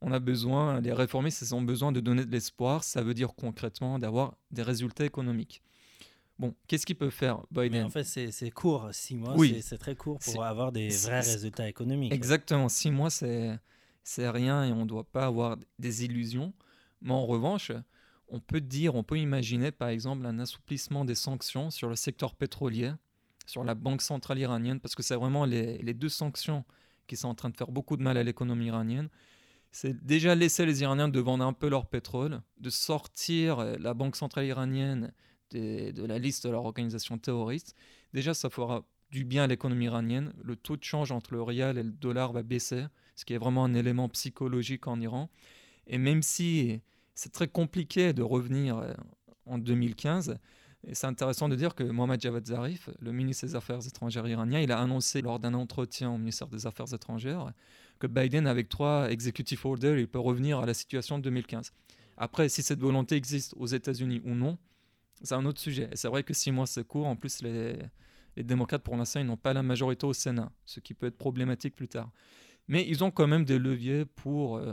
on 0.00 0.12
a 0.12 0.18
besoin, 0.18 0.80
les 0.80 0.92
réformistes 0.92 1.52
ont 1.52 1.62
besoin 1.62 1.92
de 1.92 2.00
donner 2.00 2.24
de 2.24 2.30
l'espoir, 2.30 2.84
ça 2.84 3.02
veut 3.02 3.14
dire 3.14 3.34
concrètement 3.34 3.98
d'avoir 3.98 4.34
des 4.50 4.62
résultats 4.62 5.04
économiques. 5.04 5.62
Bon, 6.38 6.54
qu'est-ce 6.66 6.86
qu'il 6.86 6.96
peut 6.96 7.10
faire 7.10 7.42
Biden 7.50 7.84
En 7.84 7.90
fait, 7.90 8.04
c'est 8.04 8.50
court, 8.50 8.88
six 8.92 9.14
mois, 9.14 9.34
oui. 9.36 9.62
c'est 9.62 9.78
très 9.78 9.94
court 9.94 10.18
pour 10.18 10.44
avoir 10.44 10.72
des 10.72 10.88
vrais 10.88 11.20
résultats 11.20 11.68
économiques. 11.68 12.12
Exactement, 12.12 12.68
six 12.68 12.90
mois, 12.90 13.10
c'est 13.10 14.30
rien 14.30 14.64
et 14.64 14.72
on 14.72 14.82
ne 14.82 14.86
doit 14.86 15.04
pas 15.04 15.26
avoir 15.26 15.56
des 15.78 16.04
illusions. 16.04 16.52
Mais 17.00 17.12
en 17.12 17.26
revanche, 17.26 17.72
on 18.28 18.40
peut 18.40 18.60
dire, 18.60 18.94
on 18.94 19.02
peut 19.02 19.18
imaginer 19.18 19.70
par 19.72 19.88
exemple 19.88 20.26
un 20.26 20.38
assouplissement 20.38 21.04
des 21.04 21.14
sanctions 21.14 21.70
sur 21.70 21.88
le 21.88 21.96
secteur 21.96 22.34
pétrolier 22.34 22.92
sur 23.46 23.64
la 23.64 23.74
Banque 23.74 24.02
centrale 24.02 24.38
iranienne, 24.38 24.80
parce 24.80 24.94
que 24.94 25.02
c'est 25.02 25.16
vraiment 25.16 25.44
les, 25.44 25.78
les, 25.78 25.94
deux 25.94 26.08
sanctions 26.08 26.64
qui 27.06 27.16
sont 27.16 27.28
en 27.28 27.34
train 27.34 27.50
de 27.50 27.56
faire 27.56 27.70
beaucoup 27.70 27.96
de 27.96 28.02
mal 28.02 28.16
à 28.16 28.22
l'économie 28.22 28.66
iranienne. 28.66 29.08
C'est 29.72 30.04
déjà 30.04 30.34
laisser 30.34 30.66
les 30.66 30.82
Iraniens 30.82 31.08
de 31.08 31.18
vendre 31.18 31.44
un 31.44 31.52
peu 31.52 31.68
leur 31.68 31.86
pétrole, 31.86 32.42
de 32.58 32.70
sortir 32.70 33.58
euh, 33.58 33.76
la 33.80 33.94
Banque 33.94 34.16
centrale 34.16 34.44
iranienne 34.44 35.12
de 35.52 36.04
la 36.04 36.18
liste 36.18 36.46
de 36.46 36.50
leur 36.50 36.64
organisation 36.64 37.18
terroriste. 37.18 37.74
Déjà, 38.12 38.34
ça 38.34 38.50
fera 38.50 38.84
du 39.10 39.24
bien 39.24 39.44
à 39.44 39.46
l'économie 39.46 39.84
iranienne. 39.84 40.32
Le 40.42 40.56
taux 40.56 40.76
de 40.76 40.84
change 40.84 41.12
entre 41.12 41.34
le 41.34 41.42
rial 41.42 41.78
et 41.78 41.82
le 41.82 41.90
dollar 41.90 42.32
va 42.32 42.42
baisser, 42.42 42.84
ce 43.14 43.24
qui 43.24 43.34
est 43.34 43.38
vraiment 43.38 43.64
un 43.64 43.74
élément 43.74 44.08
psychologique 44.08 44.86
en 44.86 45.00
Iran. 45.00 45.28
Et 45.86 45.98
même 45.98 46.22
si 46.22 46.80
c'est 47.14 47.32
très 47.32 47.48
compliqué 47.48 48.12
de 48.12 48.22
revenir 48.22 48.78
euh, 48.78 48.94
en 49.46 49.58
2015, 49.58 50.38
et 50.84 50.94
c'est 50.94 51.06
intéressant 51.06 51.48
de 51.48 51.54
dire 51.54 51.74
que 51.76 51.84
Mohamed 51.84 52.20
Javad 52.20 52.44
Zarif, 52.44 52.90
le 52.98 53.12
ministre 53.12 53.46
des 53.46 53.54
Affaires 53.54 53.86
étrangères 53.86 54.26
iranien, 54.26 54.60
il 54.60 54.72
a 54.72 54.80
annoncé 54.80 55.22
lors 55.22 55.38
d'un 55.38 55.54
entretien 55.54 56.10
au 56.10 56.18
ministère 56.18 56.48
des 56.48 56.66
Affaires 56.66 56.92
étrangères 56.92 57.52
que 58.00 58.08
Biden, 58.08 58.48
avec 58.48 58.68
trois 58.68 59.08
executive 59.08 59.64
orders, 59.64 59.96
il 59.96 60.08
peut 60.08 60.18
revenir 60.18 60.58
à 60.58 60.66
la 60.66 60.74
situation 60.74 61.18
de 61.18 61.22
2015. 61.24 61.72
Après, 62.16 62.48
si 62.48 62.62
cette 62.62 62.80
volonté 62.80 63.14
existe 63.14 63.54
aux 63.56 63.66
États-Unis 63.66 64.20
ou 64.24 64.34
non, 64.34 64.58
c'est 65.22 65.34
un 65.34 65.44
autre 65.44 65.60
sujet. 65.60 65.88
Et 65.92 65.96
c'est 65.96 66.08
vrai 66.08 66.22
que 66.22 66.34
six 66.34 66.50
mois, 66.50 66.66
c'est 66.66 66.86
court. 66.86 67.06
En 67.06 67.16
plus, 67.16 67.42
les, 67.42 67.78
les 68.36 68.42
démocrates, 68.42 68.82
pour 68.82 68.96
l'instant, 68.96 69.20
ils 69.20 69.26
n'ont 69.26 69.36
pas 69.36 69.52
la 69.52 69.62
majorité 69.62 70.06
au 70.06 70.12
Sénat, 70.12 70.50
ce 70.64 70.80
qui 70.80 70.94
peut 70.94 71.06
être 71.06 71.18
problématique 71.18 71.74
plus 71.74 71.88
tard. 71.88 72.10
Mais 72.68 72.86
ils 72.88 73.02
ont 73.04 73.10
quand 73.10 73.26
même 73.26 73.44
des 73.44 73.58
leviers 73.58 74.04
pour 74.04 74.56
euh, 74.56 74.72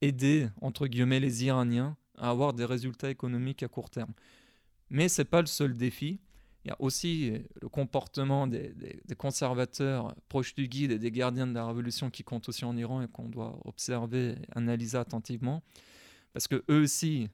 aider, 0.00 0.48
entre 0.60 0.86
guillemets, 0.86 1.20
les 1.20 1.44
Iraniens 1.44 1.96
à 2.16 2.30
avoir 2.30 2.52
des 2.52 2.64
résultats 2.64 3.10
économiques 3.10 3.62
à 3.62 3.68
court 3.68 3.90
terme. 3.90 4.12
Mais 4.90 5.08
ce 5.08 5.22
n'est 5.22 5.26
pas 5.26 5.40
le 5.40 5.46
seul 5.46 5.76
défi. 5.76 6.20
Il 6.64 6.68
y 6.68 6.70
a 6.72 6.76
aussi 6.80 7.32
le 7.62 7.68
comportement 7.68 8.46
des, 8.46 8.74
conservateurs 9.16 10.14
proches 10.28 10.54
du 10.54 10.66
guide 10.68 10.90
et 10.90 10.98
des 10.98 11.10
gardiens 11.10 11.46
de 11.46 11.54
la 11.54 11.66
révolution 11.66 12.10
qui 12.10 12.24
comptent 12.24 12.48
aussi 12.48 12.64
en 12.64 12.76
Iran 12.76 13.02
et 13.02 13.08
qu'on 13.08 13.28
doit 13.28 13.58
observer 13.64 14.30
et 14.30 14.36
analyser 14.56 14.98
attentivement. 14.98 15.62
Parce 16.32 16.48
que 16.48 16.64
eux 16.70 16.82
aussi, 16.82 17.28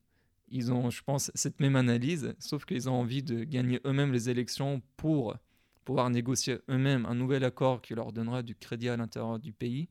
ils 0.54 0.73
ont, 0.73 0.88
je 0.88 1.02
pense, 1.02 1.30
cette 1.34 1.61
même 1.61 1.76
analyse, 1.76 2.34
sauf 2.38 2.64
qu'ils 2.64 2.88
ont 2.88 2.94
envie 2.94 3.23
de 3.23 3.44
gagner 3.44 3.80
eux-mêmes 3.84 4.12
les 4.12 4.30
élections 4.30 4.80
pour 4.96 5.37
pouvoir 5.84 6.08
négocier 6.08 6.58
eux-mêmes 6.70 7.04
un 7.04 7.14
nouvel 7.14 7.44
accord 7.44 7.82
qui 7.82 7.94
leur 7.94 8.12
donnera 8.12 8.42
du 8.42 8.54
crédit 8.54 8.88
à 8.88 8.96
l'intérieur 8.96 9.38
du 9.38 9.52
pays 9.52 9.88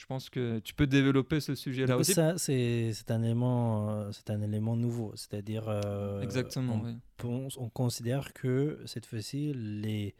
je 0.00 0.06
pense 0.06 0.30
que 0.30 0.60
tu 0.60 0.72
peux 0.72 0.86
développer 0.86 1.40
ce 1.40 1.54
sujet-là 1.54 1.98
aussi. 1.98 2.14
Ça, 2.14 2.38
c'est 2.38 3.10
un 3.10 3.22
élément, 3.22 3.90
euh, 3.90 4.10
c'est 4.12 4.30
un 4.30 4.40
élément 4.40 4.74
nouveau, 4.74 5.12
c'est-à-dire. 5.14 5.68
Euh, 5.68 6.22
Exactement. 6.22 6.82
On, 7.22 7.48
on, 7.58 7.68
considère 7.68 8.32
que 8.32 8.80
cette 8.86 9.04
fois-ci, 9.04 9.52
les 9.54 10.14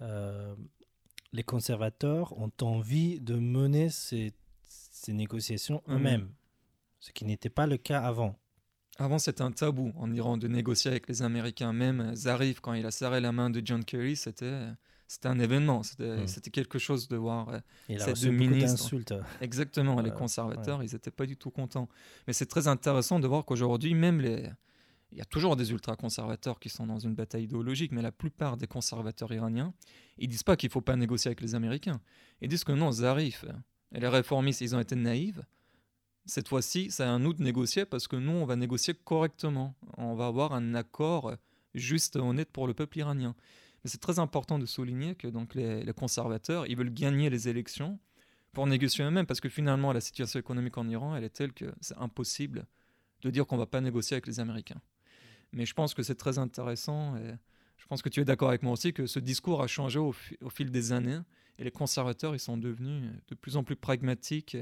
euh, 0.00 0.56
les 1.32 1.44
conservateurs 1.44 2.36
ont 2.36 2.50
envie 2.62 3.20
de 3.20 3.36
mener 3.36 3.90
ces, 3.90 4.32
ces 4.62 5.12
négociations 5.12 5.84
mmh. 5.86 5.92
eux-mêmes, 5.94 6.28
ce 6.98 7.12
qui 7.12 7.24
n'était 7.24 7.48
pas 7.48 7.68
le 7.68 7.76
cas 7.76 8.00
avant. 8.00 8.36
Avant, 9.02 9.18
c'était 9.18 9.42
un 9.42 9.50
tabou 9.50 9.92
en 9.96 10.12
Iran 10.12 10.36
de 10.36 10.46
négocier 10.46 10.92
avec 10.92 11.08
les 11.08 11.22
Américains. 11.22 11.72
Même 11.72 12.14
Zarif, 12.14 12.60
quand 12.60 12.72
il 12.72 12.86
a 12.86 12.92
serré 12.92 13.20
la 13.20 13.32
main 13.32 13.50
de 13.50 13.60
John 13.64 13.84
Kerry, 13.84 14.14
c'était 14.14 14.66
c'était 15.08 15.26
un 15.26 15.40
événement, 15.40 15.82
c'était 15.82 16.24
hmm. 16.24 16.50
quelque 16.52 16.78
chose 16.78 17.08
de 17.08 17.16
voir 17.16 17.48
euh, 17.48 17.58
ces 17.98 18.12
deux 18.14 18.30
ministres. 18.30 18.94
Exactement, 19.40 20.00
les 20.00 20.12
conservateurs, 20.12 20.84
ils 20.84 20.92
n'étaient 20.92 21.10
pas 21.10 21.26
du 21.26 21.36
tout 21.36 21.50
contents. 21.50 21.88
Mais 22.26 22.32
c'est 22.32 22.46
très 22.46 22.68
intéressant 22.68 23.18
de 23.18 23.26
voir 23.26 23.44
qu'aujourd'hui, 23.44 23.94
même 23.94 24.20
les... 24.20 24.48
Il 25.10 25.18
y 25.18 25.20
a 25.20 25.26
toujours 25.26 25.56
des 25.56 25.72
ultra-conservateurs 25.72 26.58
qui 26.58 26.70
sont 26.70 26.86
dans 26.86 26.98
une 26.98 27.14
bataille 27.14 27.44
idéologique, 27.44 27.92
mais 27.92 28.00
la 28.00 28.12
plupart 28.12 28.56
des 28.56 28.66
conservateurs 28.66 29.30
iraniens, 29.32 29.74
ils 30.16 30.28
disent 30.28 30.44
pas 30.44 30.56
qu'il 30.56 30.70
faut 30.70 30.80
pas 30.80 30.96
négocier 30.96 31.28
avec 31.28 31.42
les 31.42 31.54
Américains. 31.54 32.00
Ils 32.40 32.48
disent 32.48 32.64
que 32.64 32.72
non, 32.72 32.90
Zarif 32.92 33.44
et 33.94 34.00
les 34.00 34.08
réformistes, 34.08 34.62
ils 34.62 34.74
ont 34.74 34.80
été 34.80 34.96
naïfs. 34.96 35.40
Cette 36.24 36.48
fois-ci, 36.48 36.90
c'est 36.90 37.02
à 37.02 37.18
nous 37.18 37.32
de 37.32 37.42
négocier 37.42 37.84
parce 37.84 38.06
que 38.06 38.16
nous, 38.16 38.32
on 38.32 38.44
va 38.44 38.56
négocier 38.56 38.94
correctement. 38.94 39.74
On 39.96 40.14
va 40.14 40.26
avoir 40.26 40.52
un 40.52 40.74
accord 40.74 41.34
juste 41.74 42.16
et 42.16 42.20
honnête 42.20 42.50
pour 42.50 42.66
le 42.66 42.74
peuple 42.74 42.98
iranien. 42.98 43.34
Mais 43.82 43.90
c'est 43.90 44.00
très 44.00 44.18
important 44.18 44.58
de 44.58 44.66
souligner 44.66 45.14
que 45.16 45.26
donc 45.26 45.54
les, 45.54 45.84
conservateurs, 45.94 46.66
ils 46.66 46.76
veulent 46.76 46.92
gagner 46.92 47.30
les 47.30 47.48
élections 47.48 47.98
pour 48.52 48.66
négocier 48.66 49.04
eux-mêmes, 49.04 49.26
parce 49.26 49.40
que 49.40 49.48
finalement, 49.48 49.92
la 49.92 50.00
situation 50.00 50.38
économique 50.38 50.76
en 50.76 50.88
Iran, 50.88 51.16
elle 51.16 51.24
est 51.24 51.30
telle 51.30 51.52
que 51.52 51.72
c'est 51.80 51.96
impossible 51.96 52.66
de 53.22 53.30
dire 53.30 53.46
qu'on 53.46 53.56
ne 53.56 53.60
va 53.60 53.66
pas 53.66 53.80
négocier 53.80 54.14
avec 54.14 54.26
les 54.26 54.40
Américains. 54.40 54.80
Mais 55.52 55.64
je 55.64 55.72
pense 55.74 55.94
que 55.94 56.02
c'est 56.02 56.14
très 56.14 56.38
intéressant, 56.38 57.16
et 57.16 57.34
je 57.78 57.86
pense 57.86 58.02
que 58.02 58.10
tu 58.10 58.20
es 58.20 58.24
d'accord 58.24 58.50
avec 58.50 58.62
moi 58.62 58.72
aussi, 58.72 58.92
que 58.92 59.06
ce 59.06 59.18
discours 59.18 59.62
a 59.62 59.66
changé 59.66 59.98
au, 59.98 60.14
au, 60.42 60.50
fil 60.50 60.70
des 60.70 60.92
années, 60.92 61.18
et 61.58 61.64
les 61.64 61.70
conservateurs, 61.70 62.34
ils 62.34 62.40
sont 62.40 62.58
devenus 62.58 63.10
de 63.28 63.34
plus 63.34 63.56
en 63.56 63.64
plus 63.64 63.76
pragmatiques 63.76 64.56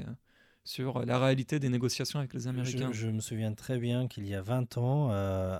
sur 0.63 1.05
la 1.05 1.19
réalité 1.19 1.59
des 1.59 1.69
négociations 1.69 2.19
avec 2.19 2.33
les 2.33 2.47
Américains. 2.47 2.91
Je, 2.91 3.07
me 3.07 3.19
souviens 3.19 3.53
très 3.53 3.79
bien 3.79 4.07
qu'il 4.07 4.27
y 4.27 4.35
a 4.35 4.41
20 4.41 4.77
ans, 4.77 5.09
euh, 5.11 5.57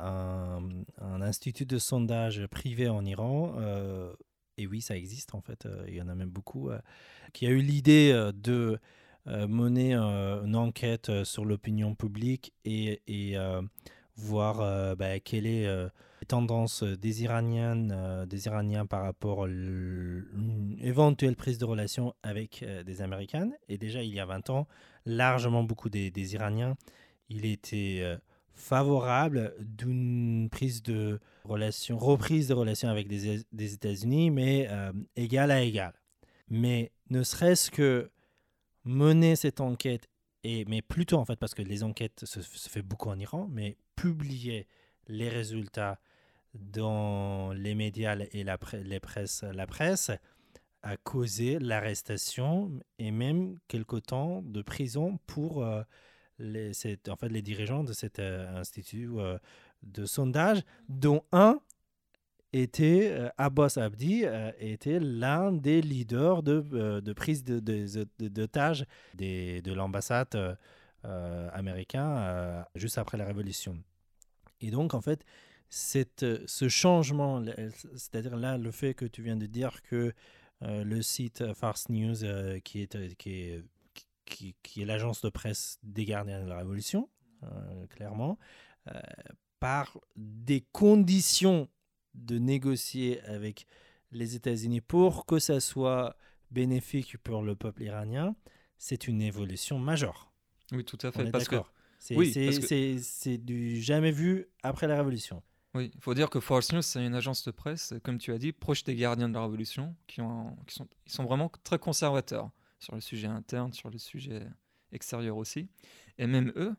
un, 1.00 1.22
institut 1.22 1.66
de 1.66 1.78
sondage 1.80 2.46
privé 2.48 2.88
en 2.88 3.04
Iran, 3.06 3.56
euh, 3.58 4.14
et 4.58 4.68
oui, 4.68 4.82
ça 4.82 4.96
existe 4.96 5.34
en 5.34 5.42
fait, 5.42 5.66
euh, 5.66 5.84
il 5.88 5.96
y 5.96 6.02
en 6.02 6.08
a 6.08 6.16
même 6.16 6.30
beaucoup, 6.30 6.70
qui 7.34 7.48
a 7.48 7.50
eu 7.50 7.62
l'idée 7.62 8.32
de 8.36 8.80
mener 9.28 9.96
une 9.96 10.56
enquête 10.56 11.24
sur 11.24 11.46
l'opinion 11.46 11.96
publique 11.96 12.54
et, 12.66 13.02
et 13.08 13.38
voir 14.18 14.96
bah, 14.96 15.20
quelle 15.20 15.46
est 15.48 15.66
la 15.66 15.90
tendance 16.28 16.84
des 16.84 17.24
Iraniennes, 17.24 18.26
des 18.30 18.46
Iraniens 18.46 18.86
par 18.86 19.04
rapport 19.04 19.46
à 19.46 19.48
une 19.48 20.78
éventuelle 20.82 21.36
prise 21.36 21.58
de 21.58 21.66
relation 21.66 22.14
avec 22.24 22.66
des 22.86 23.02
Américaines. 23.02 23.54
Et 23.70 23.78
déjà, 23.78 24.04
il 24.04 24.14
y 24.14 24.20
a 24.20 24.26
20 24.26 24.50
ans, 24.50 24.68
largement 25.06 25.64
beaucoup 25.64 25.90
des, 25.90 26.34
Iraniens, 26.34 26.76
il 27.30 27.46
était 27.46 28.00
euh, 28.02 28.18
favorable 28.54 29.56
d'une 29.60 30.50
prise 30.52 30.84
de 30.84 31.20
reprise 31.46 32.48
de 32.48 32.54
relation 32.54 32.90
avec 32.90 33.08
des, 33.08 33.74
États-Unis, 33.74 34.32
mais 34.32 34.68
euh, 34.70 34.92
égal 35.16 35.52
à 35.52 35.62
égal. 35.62 35.94
Mais 36.50 36.92
ne 37.10 37.24
serait-ce 37.24 37.72
que 37.72 38.12
mener 38.84 39.36
cette 39.36 39.62
enquête, 39.62 40.08
mais 40.44 40.82
plutôt 40.82 41.18
en 41.18 41.26
fait, 41.26 41.38
parce 41.38 41.54
que 41.54 41.62
les 41.62 41.84
enquêtes 41.84 42.26
se, 42.26 42.42
se 42.42 42.70
fait 42.70 42.82
beaucoup 42.82 43.10
en 43.10 43.20
Iran, 43.20 43.48
mais 43.52 43.78
publier 43.96 44.68
les 45.08 45.30
résultats 45.30 46.00
dans 46.54 47.54
les 47.54 47.76
médias 47.76 48.18
et 48.32 48.44
la, 48.44 48.58
les 48.84 49.00
presse, 49.00 49.44
la 49.44 49.68
presse, 49.68 50.12
a 50.84 50.98
causé 50.98 51.60
l'arrestation 51.60 52.72
et 52.98 53.12
même 53.12 53.58
quelque 53.68 53.98
temps 53.98 54.42
de 54.42 54.62
prison 54.62 55.20
pour 55.28 55.64
euh, 55.64 55.84
les, 56.40 56.72
en 57.08 57.16
fait, 57.16 57.30
les 57.30 57.42
dirigeants 57.42 57.84
de 57.84 57.94
cet 57.94 58.20
euh, 58.20 58.58
institut 58.58 59.10
euh, 59.18 59.38
de 59.84 60.06
sondage, 60.06 60.64
dont 60.90 61.24
un 61.32 61.62
était, 62.54 63.30
Abbas 63.38 63.78
Abdi, 63.78 64.26
était 64.60 65.00
l'un 65.00 65.52
des 65.52 65.82
leaders 65.82 66.44
de, 66.44 67.00
de 67.00 67.14
prise 67.14 67.44
d'otages 67.44 68.86
de, 69.16 69.60
de, 69.62 69.74
l'ambassade 69.74 70.58
américaine 71.04 72.66
juste 72.76 72.98
après 72.98 73.18
la 73.18 73.26
Révolution. 73.26 73.82
Et 74.60 74.70
donc, 74.70 74.94
en 74.94 75.02
fait, 75.02 75.24
cette, 75.70 76.26
ce 76.46 76.68
changement, 76.68 77.44
c'est-à-dire 77.96 78.36
là, 78.36 78.58
le 78.58 78.72
fait 78.72 78.94
que 78.94 79.06
tu 79.06 79.24
viens 79.24 79.38
de 79.38 79.46
dire 79.46 79.82
que 79.82 80.14
euh, 80.64 80.84
le 80.84 81.02
site 81.02 81.54
Farce 81.54 81.90
News, 81.90 82.24
euh, 82.24 82.60
qui 82.60 82.82
est, 82.82 83.16
qui 83.16 83.32
est, 83.32 83.64
qui, 84.26 84.82
est 84.82 84.86
l'agence 84.86 85.22
de 85.22 85.30
presse 85.30 85.80
des 85.82 86.06
gardiens 86.06 86.44
de 86.44 86.50
la 86.50 86.58
Révolution, 86.58 87.10
euh, 87.44 87.88
clairement, 87.88 88.38
par 89.60 90.00
des 90.16 90.66
conditions 90.72 91.70
de 92.14 92.38
négocier 92.38 93.22
avec 93.22 93.68
les 94.12 94.36
États-Unis 94.36 94.82
pour 94.82 95.26
que 95.26 95.40
ça 95.40 95.60
soit 95.60 96.16
bénéfique 96.52 97.18
pour 97.18 97.42
le 97.44 97.56
peuple 97.56 97.84
iranien, 97.84 98.36
c'est 98.78 99.08
une 99.08 99.22
évolution 99.22 99.80
majeure. 99.80 100.32
Oui, 100.72 100.84
tout 100.84 100.98
à 101.02 101.12
fait. 101.12 101.32
parce 101.32 101.48
que 101.48 101.58
c'est 102.00 102.16
oui, 102.16 102.34
du 103.40 103.82
jamais 103.82 104.12
vu 104.12 104.48
après 104.64 104.88
la 104.88 104.98
Révolution. 104.98 105.44
Oui, 105.74 105.92
il 105.94 106.02
faut 106.02 106.14
dire 106.14 106.30
que 106.30 106.40
Force 106.40 106.74
News, 106.74 106.82
c'est 106.82 107.06
une 107.06 107.16
agence 107.16 107.46
de 107.46 107.52
presse, 107.52 107.94
comme 108.04 108.18
tu 108.18 108.34
as 108.34 108.38
dit, 108.38 108.52
proche 108.52 108.84
des 108.84 108.96
gardiens 108.96 109.30
de 109.30 109.34
la 109.34 109.44
Révolution, 109.44 109.96
qui, 110.08 110.20
ont, 110.20 110.58
qui 110.68 110.76
sont, 110.76 110.88
ils 111.06 111.12
sont 111.12 111.24
vraiment 111.24 111.50
très 111.64 111.80
conservateurs 111.80 112.50
sur 112.80 112.96
le 112.96 113.02
sujet 113.02 113.28
interne, 113.28 113.72
sur 113.72 113.90
le 113.90 113.98
sujet 113.98 114.48
extérieur 114.92 115.38
aussi. 115.38 115.70
Et 116.18 116.28
même 116.28 116.52
eux, 116.56 116.76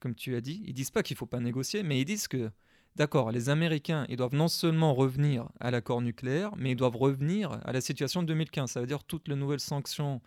comme 0.00 0.14
tu 0.14 0.34
as 0.34 0.40
dit, 0.40 0.62
ils 0.66 0.72
disent 0.72 0.90
pas 0.90 1.02
qu'il 1.02 1.16
faut 1.16 1.26
pas 1.26 1.40
négocier, 1.40 1.82
mais 1.82 2.00
ils 2.00 2.04
disent 2.04 2.28
que, 2.28 2.50
d'accord, 2.96 3.30
les 3.30 3.48
Américains, 3.48 4.06
ils 4.08 4.16
doivent 4.16 4.34
non 4.34 4.48
seulement 4.48 4.94
revenir 4.94 5.48
à 5.60 5.70
l'accord 5.70 6.02
nucléaire, 6.02 6.54
mais 6.56 6.72
ils 6.72 6.76
doivent 6.76 6.96
revenir 6.96 7.60
à 7.64 7.72
la 7.72 7.80
situation 7.80 8.22
de 8.22 8.28
2015. 8.28 8.70
Ça 8.70 8.80
veut 8.80 8.86
dire 8.86 9.04
toutes 9.04 9.28
les 9.28 9.36
nouvelles 9.36 9.60
sanctions 9.60 10.20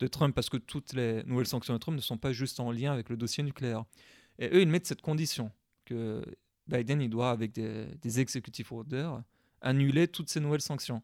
de 0.00 0.06
Trump, 0.06 0.34
parce 0.34 0.48
que 0.48 0.56
toutes 0.56 0.92
les 0.92 1.22
nouvelles 1.24 1.46
sanctions 1.46 1.74
de 1.74 1.78
Trump 1.78 1.96
ne 1.96 2.02
sont 2.02 2.18
pas 2.18 2.32
juste 2.32 2.60
en 2.60 2.72
lien 2.72 2.92
avec 2.92 3.08
le 3.08 3.16
dossier 3.16 3.42
nucléaire. 3.42 3.84
Et 4.38 4.48
eux, 4.48 4.62
ils 4.62 4.68
mettent 4.68 4.86
cette 4.86 5.02
condition 5.02 5.50
que 5.84 6.22
Biden, 6.66 7.00
il 7.00 7.10
doit, 7.10 7.30
avec 7.30 7.52
des, 7.52 7.86
des 8.00 8.20
executive 8.20 8.72
orders, 8.72 9.22
annuler 9.60 10.08
toutes 10.08 10.30
ces 10.30 10.40
nouvelles 10.40 10.60
sanctions. 10.60 11.02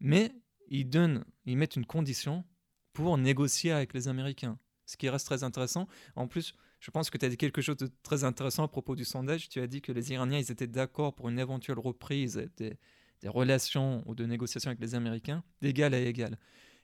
Mais 0.00 0.32
ils, 0.68 0.88
donnent, 0.88 1.24
ils 1.44 1.56
mettent 1.56 1.76
une 1.76 1.86
condition 1.86 2.44
pour 2.92 3.18
négocier 3.18 3.72
avec 3.72 3.92
les 3.92 4.08
Américains, 4.08 4.58
ce 4.86 4.96
qui 4.96 5.08
reste 5.08 5.26
très 5.26 5.44
intéressant. 5.44 5.86
En 6.16 6.26
plus, 6.26 6.54
je 6.80 6.90
pense 6.90 7.10
que 7.10 7.18
tu 7.18 7.26
as 7.26 7.28
dit 7.28 7.36
quelque 7.36 7.60
chose 7.60 7.76
de 7.76 7.90
très 8.02 8.24
intéressant 8.24 8.64
à 8.64 8.68
propos 8.68 8.96
du 8.96 9.04
sondage. 9.04 9.48
Tu 9.50 9.60
as 9.60 9.66
dit 9.66 9.82
que 9.82 9.92
les 9.92 10.12
Iraniens, 10.12 10.38
étaient 10.38 10.66
d'accord 10.66 11.14
pour 11.14 11.28
une 11.28 11.38
éventuelle 11.38 11.78
reprise 11.78 12.48
des, 12.56 12.78
relations 13.26 14.02
ou 14.06 14.14
de 14.14 14.24
négociations 14.24 14.70
avec 14.70 14.80
les 14.80 14.94
Américains 14.94 15.44
d'égal 15.60 15.92
à 15.92 16.00
égal. 16.00 16.38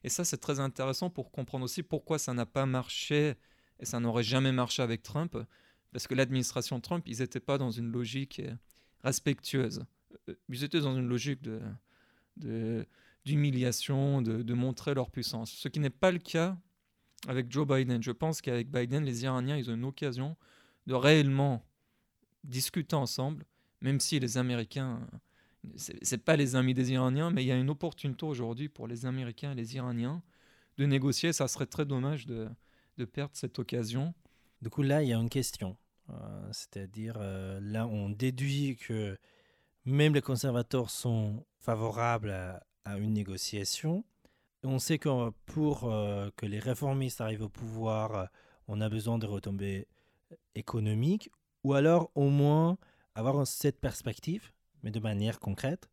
Et 0.05 0.11
ça, 0.11 0.23
c'est 0.23 0.37
très 0.37 0.61
intéressant 0.61 1.09
pour 1.09 1.33
comprendre 1.33 1.65
aussi 1.65 1.83
pourquoi 1.83 2.19
ça 2.19 2.35
n'a 2.35 2.45
pas 2.45 2.67
marché 2.67 3.37
et 3.81 3.87
ça 3.87 4.01
n'aurait 4.01 4.23
jamais 4.23 4.53
marché 4.53 4.83
avec 4.83 5.03
Trump 5.03 5.37
parce 5.93 6.07
que 6.07 6.15
l'administration 6.15 6.79
Trump, 6.79 7.05
ils 7.07 7.21
n'étaient 7.21 7.41
pas 7.41 7.57
dans 7.57 7.71
une 7.71 7.91
logique 7.91 8.41
euh, 8.41 8.55
respectueuse. 9.03 9.87
Euh, 10.29 10.35
ils 10.51 10.63
étaient 10.63 10.81
dans 10.81 10.95
une 10.95 11.09
logique 11.09 11.41
d'humiliation, 13.25 14.21
de, 14.21 14.53
montrer 14.53 14.93
leur 14.93 15.11
puissance. 15.11 15.53
Ce 15.53 15.69
qui 15.69 15.81
n'est 15.81 15.89
pas 15.89 16.13
le 16.13 16.19
cas 16.19 16.59
avec 17.27 17.51
Joe 17.51 17.67
Biden. 17.67 18.03
Je 18.03 18.13
pense 18.13 18.41
qu'avec 18.41 18.71
Biden, 18.71 19.05
les 19.05 19.25
Iraniens, 19.25 19.57
ils 19.57 19.71
ont 19.71 19.75
une 19.75 19.85
occasion 19.85 20.37
de 20.87 20.95
réellement 20.95 21.65
discuter 22.45 22.97
ensemble, 22.97 23.45
même 23.81 24.01
si 24.01 24.21
les 24.21 24.39
Américains, 24.39 25.01
c'est 25.77 26.25
pas 26.25 26.37
les 26.37 26.55
amis 26.55 26.75
des 26.75 26.93
Iraniens, 26.93 27.31
mais 27.31 27.43
il 27.43 27.47
y 27.47 27.53
a 27.53 27.57
une 27.57 27.71
opportunité 27.71 28.25
aujourd'hui 28.25 28.69
pour 28.69 28.87
les 28.87 29.05
Américains 29.07 29.53
et 29.53 29.55
les 29.57 29.75
Iraniens 29.77 30.23
de 30.79 30.87
négocier. 30.87 31.33
Ça 31.33 31.49
serait 31.49 31.67
très 31.67 31.85
dommage 31.85 32.27
de, 32.27 32.49
de 32.99 33.05
perdre 33.05 33.33
cette 33.35 33.59
occasion. 33.59 34.15
Du 34.63 34.71
coup, 34.71 34.83
là, 34.83 35.03
il 35.03 35.09
y 35.09 35.13
a 35.13 35.17
une 35.17 35.29
question. 35.29 35.77
Euh, 36.11 36.49
c'est-à-dire, 36.53 37.17
euh, 37.19 37.59
là, 37.61 37.87
on 37.87 38.11
déduit 38.11 38.77
que 38.77 39.19
même 39.85 40.15
les 40.15 40.23
conservateurs 40.23 40.91
sont 40.91 41.45
favorables 41.59 42.31
à, 42.31 42.99
une 42.99 43.13
négociation. 43.13 44.05
On 44.63 44.79
sait 44.79 44.99
que 44.99 45.31
pour 45.47 45.85
euh, 45.85 46.31
que 46.37 46.47
les 46.47 46.59
réformistes 46.59 47.21
arrivent 47.21 47.43
au 47.43 47.49
pouvoir, 47.49 48.29
on 48.69 48.81
a 48.81 48.89
besoin 48.89 49.19
de 49.19 49.27
retombées 49.27 49.87
économiques, 50.55 51.31
ou 51.63 51.75
alors 51.75 52.11
au 52.15 52.29
moins 52.29 52.79
avoir 53.15 53.47
cette 53.47 53.81
perspective, 53.81 54.53
mais 54.83 54.91
de 54.91 55.01
manière 55.01 55.41
concrète. 55.41 55.89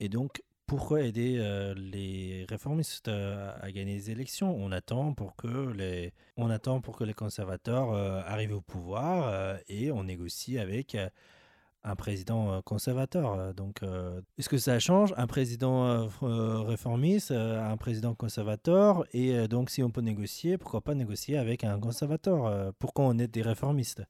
Et 0.00 0.08
donc, 0.08 0.42
pourquoi 0.66 1.02
aider 1.02 1.36
euh, 1.38 1.74
les 1.74 2.46
réformistes 2.48 3.08
euh, 3.08 3.52
à, 3.60 3.70
gagner 3.72 3.94
les 3.94 4.10
élections? 4.10 4.56
On 4.56 4.72
attend 4.72 5.12
pour 5.12 5.36
que 5.36 5.70
les, 5.72 7.14
conservateurs 7.14 7.92
euh, 7.92 8.22
arrivent 8.24 8.54
au 8.54 8.62
pouvoir 8.62 9.58
et 9.68 9.92
on 9.92 10.04
négocie 10.04 10.58
avec 10.58 10.96
un 11.84 11.96
président 11.96 12.62
conservateur. 12.62 13.54
Donc, 13.54 13.80
est-ce 14.38 14.48
que 14.48 14.58
ça 14.58 14.78
change? 14.78 15.12
Un 15.16 15.26
président 15.26 16.08
réformiste, 16.20 17.30
un 17.32 17.76
président 17.76 18.14
conservateur 18.14 19.04
Et 19.12 19.48
donc, 19.48 19.70
si 19.70 19.82
on 19.82 19.90
peut 19.90 20.00
négocier, 20.00 20.58
pourquoi 20.58 20.80
pas 20.80 20.94
négocier 20.94 21.38
avec 21.38 21.64
un 21.64 21.78
conservateur 21.80 22.72
Pourquoi 22.78 23.06
on 23.06 23.18
est 23.18 23.28
des 23.28 23.42
réformistes? 23.42 24.02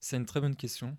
C'est 0.00 0.16
une 0.16 0.26
très 0.26 0.40
bonne 0.40 0.56
question. 0.56 0.96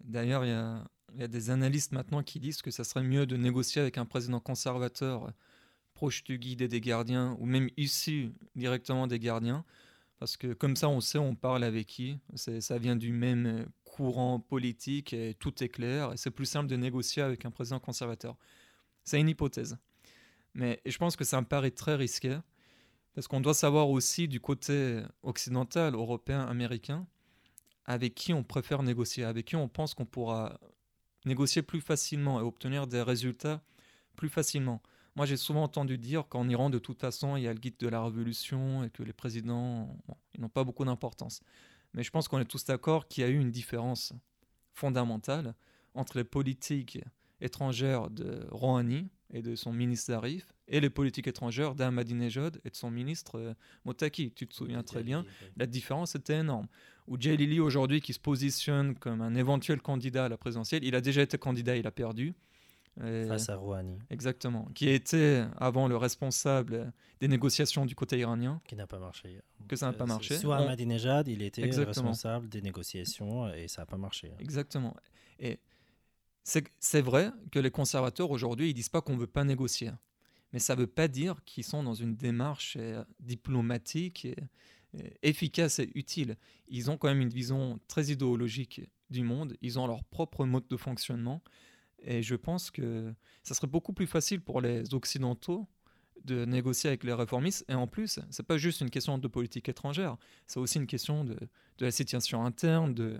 D'ailleurs, 0.00 0.44
il 0.44 0.50
y 0.50 0.54
a 0.54 0.84
il 1.14 1.20
y 1.20 1.24
a 1.24 1.28
des 1.28 1.50
analystes 1.50 1.92
maintenant 1.92 2.22
qui 2.22 2.40
disent 2.40 2.62
que 2.62 2.70
ça 2.70 2.84
serait 2.84 3.02
mieux 3.02 3.26
de 3.26 3.36
négocier 3.36 3.80
avec 3.80 3.98
un 3.98 4.04
président 4.04 4.40
conservateur 4.40 5.32
proche 5.94 6.24
du 6.24 6.38
guide 6.38 6.60
et 6.60 6.68
des 6.68 6.80
gardiens, 6.80 7.36
ou 7.40 7.46
même 7.46 7.70
issu 7.78 8.32
directement 8.54 9.06
des 9.06 9.18
gardiens, 9.18 9.64
parce 10.18 10.36
que 10.36 10.52
comme 10.52 10.76
ça 10.76 10.90
on 10.90 11.00
sait 11.00 11.18
on 11.18 11.34
parle 11.34 11.64
avec 11.64 11.86
qui, 11.86 12.18
ça 12.34 12.78
vient 12.78 12.96
du 12.96 13.12
même 13.12 13.66
courant 13.96 14.38
politique 14.40 15.14
et 15.14 15.32
tout 15.34 15.64
est 15.64 15.70
clair, 15.70 16.12
et 16.12 16.18
c'est 16.18 16.30
plus 16.30 16.44
simple 16.44 16.68
de 16.68 16.76
négocier 16.76 17.22
avec 17.22 17.46
un 17.46 17.50
président 17.50 17.80
conservateur. 17.80 18.36
C'est 19.04 19.18
une 19.18 19.28
hypothèse. 19.30 19.78
Mais 20.52 20.82
je 20.84 20.98
pense 20.98 21.16
que 21.16 21.24
ça 21.24 21.40
me 21.40 21.46
paraît 21.46 21.70
très 21.70 21.94
risqué, 21.94 22.38
parce 23.14 23.26
qu'on 23.26 23.40
doit 23.40 23.54
savoir 23.54 23.88
aussi 23.88 24.28
du 24.28 24.38
côté 24.38 25.02
occidental, 25.22 25.94
européen, 25.94 26.42
américain, 26.42 27.06
avec 27.86 28.14
qui 28.14 28.34
on 28.34 28.44
préfère 28.44 28.82
négocier, 28.82 29.24
avec 29.24 29.46
qui 29.46 29.56
on 29.56 29.68
pense 29.68 29.94
qu'on 29.94 30.04
pourra 30.04 30.60
négocier 31.24 31.62
plus 31.62 31.80
facilement 31.80 32.38
et 32.38 32.42
obtenir 32.42 32.86
des 32.86 33.00
résultats 33.00 33.62
plus 34.14 34.28
facilement. 34.28 34.82
Moi, 35.14 35.24
j'ai 35.24 35.38
souvent 35.38 35.62
entendu 35.62 35.96
dire 35.96 36.28
qu'en 36.28 36.46
Iran, 36.50 36.68
de 36.68 36.78
toute 36.78 37.00
façon, 37.00 37.36
il 37.36 37.44
y 37.44 37.48
a 37.48 37.54
le 37.54 37.58
guide 37.58 37.78
de 37.78 37.88
la 37.88 38.04
révolution 38.04 38.84
et 38.84 38.90
que 38.90 39.02
les 39.02 39.14
présidents 39.14 39.96
ils 40.34 40.42
n'ont 40.42 40.50
pas 40.50 40.64
beaucoup 40.64 40.84
d'importance. 40.84 41.40
Mais 41.96 42.02
je 42.02 42.10
pense 42.10 42.28
qu'on 42.28 42.38
est 42.38 42.44
tous 42.44 42.64
d'accord 42.64 43.08
qu'il 43.08 43.24
y 43.24 43.26
a 43.26 43.30
eu 43.30 43.38
une 43.38 43.50
différence 43.50 44.12
fondamentale 44.72 45.54
entre 45.94 46.18
les 46.18 46.24
politiques 46.24 46.98
étrangères 47.40 48.10
de 48.10 48.46
Rouhani 48.50 49.08
et 49.32 49.42
de 49.42 49.56
son 49.56 49.72
ministre 49.72 50.12
Zarif 50.12 50.52
et 50.68 50.80
les 50.80 50.90
politiques 50.90 51.26
étrangères 51.26 51.74
d'Ahmadinejad 51.74 52.60
et 52.64 52.70
de 52.70 52.76
son 52.76 52.90
ministre 52.90 53.38
euh, 53.38 53.54
Motaki. 53.84 54.32
Tu 54.32 54.46
te 54.46 54.54
souviens 54.54 54.82
très 54.82 55.02
bien, 55.02 55.24
la 55.56 55.66
différence 55.66 56.14
était 56.14 56.38
énorme. 56.38 56.68
Ou 57.08 57.16
Lili 57.16 57.60
aujourd'hui 57.60 58.00
qui 58.00 58.12
se 58.12 58.20
positionne 58.20 58.94
comme 58.94 59.20
un 59.20 59.34
éventuel 59.34 59.80
candidat 59.80 60.26
à 60.26 60.28
la 60.28 60.36
présidentielle, 60.36 60.84
il 60.84 60.94
a 60.94 61.00
déjà 61.00 61.22
été 61.22 61.38
candidat, 61.38 61.76
il 61.76 61.86
a 61.86 61.92
perdu. 61.92 62.34
Face 62.98 63.50
à 63.50 63.56
Rouhani. 63.56 63.98
Exactement. 64.10 64.68
Qui 64.74 64.88
était 64.88 65.44
avant 65.58 65.86
le 65.86 65.96
responsable 65.96 66.92
des 67.20 67.28
négociations 67.28 67.84
du 67.84 67.94
côté 67.94 68.18
iranien. 68.18 68.60
Qui 68.66 68.74
n'a 68.74 68.86
pas 68.86 68.98
marché. 68.98 69.40
Que 69.68 69.76
ça 69.76 69.86
n'a 69.86 69.92
pas 69.92 70.04
euh, 70.04 70.08
marché. 70.08 70.38
Sous 70.38 70.50
Ahmadinejad, 70.50 71.28
il 71.28 71.42
était 71.42 71.62
responsable 71.62 72.48
des 72.48 72.62
négociations 72.62 73.52
et 73.52 73.68
ça 73.68 73.82
n'a 73.82 73.86
pas 73.86 73.98
marché. 73.98 74.32
Exactement. 74.38 74.96
Et 75.38 75.58
c'est 76.42 77.00
vrai 77.02 77.32
que 77.50 77.58
les 77.58 77.70
conservateurs 77.70 78.30
aujourd'hui, 78.30 78.70
ils 78.70 78.74
disent 78.74 78.88
pas 78.88 79.02
qu'on 79.02 79.14
ne 79.14 79.20
veut 79.20 79.26
pas 79.26 79.44
négocier. 79.44 79.90
Mais 80.52 80.58
ça 80.58 80.74
ne 80.74 80.80
veut 80.80 80.86
pas 80.86 81.08
dire 81.08 81.42
qu'ils 81.44 81.64
sont 81.64 81.82
dans 81.82 81.94
une 81.94 82.16
démarche 82.16 82.76
euh, 82.80 83.04
diplomatique 83.20 84.28
efficace 85.22 85.78
et 85.78 85.90
utile. 85.94 86.36
Ils 86.68 86.90
ont 86.90 86.96
quand 86.96 87.08
même 87.08 87.20
une 87.20 87.28
vision 87.28 87.78
très 87.88 88.06
idéologique 88.06 88.80
du 89.10 89.22
monde. 89.22 89.56
Ils 89.60 89.78
ont 89.78 89.86
leur 89.86 90.04
propre 90.04 90.44
mode 90.44 90.66
de 90.68 90.76
fonctionnement. 90.76 91.42
Et 92.02 92.22
je 92.22 92.34
pense 92.34 92.70
que 92.70 93.12
ça 93.42 93.54
serait 93.54 93.66
beaucoup 93.66 93.92
plus 93.92 94.06
facile 94.06 94.40
pour 94.40 94.60
les 94.60 94.94
Occidentaux 94.94 95.66
de 96.24 96.44
négocier 96.44 96.88
avec 96.88 97.04
les 97.04 97.12
réformistes. 97.12 97.64
Et 97.68 97.74
en 97.74 97.86
plus, 97.86 98.20
c'est 98.30 98.46
pas 98.46 98.58
juste 98.58 98.80
une 98.80 98.90
question 98.90 99.18
de 99.18 99.28
politique 99.28 99.68
étrangère, 99.68 100.16
c'est 100.46 100.58
aussi 100.58 100.78
une 100.78 100.86
question 100.86 101.24
de, 101.24 101.34
de, 101.34 101.84
la 101.84 101.90
situation 101.90 102.44
interne, 102.44 102.94
de, 102.94 103.18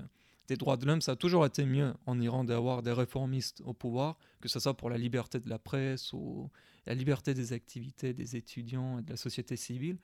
des 0.49 0.57
droits 0.57 0.77
de 0.77 0.87
l'homme, 0.87 1.01
ça 1.01 1.13
a 1.13 1.17
toujours 1.17 1.47
été 1.47 1.65
mieux 1.65 1.95
en 2.07 2.21
Iran 2.21 2.45
d'avoir 2.45 2.83
des 2.83 2.93
réformistes 2.93 3.63
au 3.65 3.73
pouvoir, 3.73 4.19
que 4.41 4.49
ce 4.49 4.61
soit 4.61 4.77
pour 4.77 4.91
la 4.91 4.99
liberté 4.99 5.41
de 5.41 5.49
la 5.49 5.59
presse 5.59 6.13
ou 6.13 6.51
la 6.87 6.95
liberté 6.95 7.35
des 7.35 7.53
activités 7.53 8.13
des 8.15 8.37
étudiants 8.37 8.99
et 8.99 9.03
de 9.03 9.11
la 9.11 9.17
société 9.17 9.57
civile, 9.57 9.99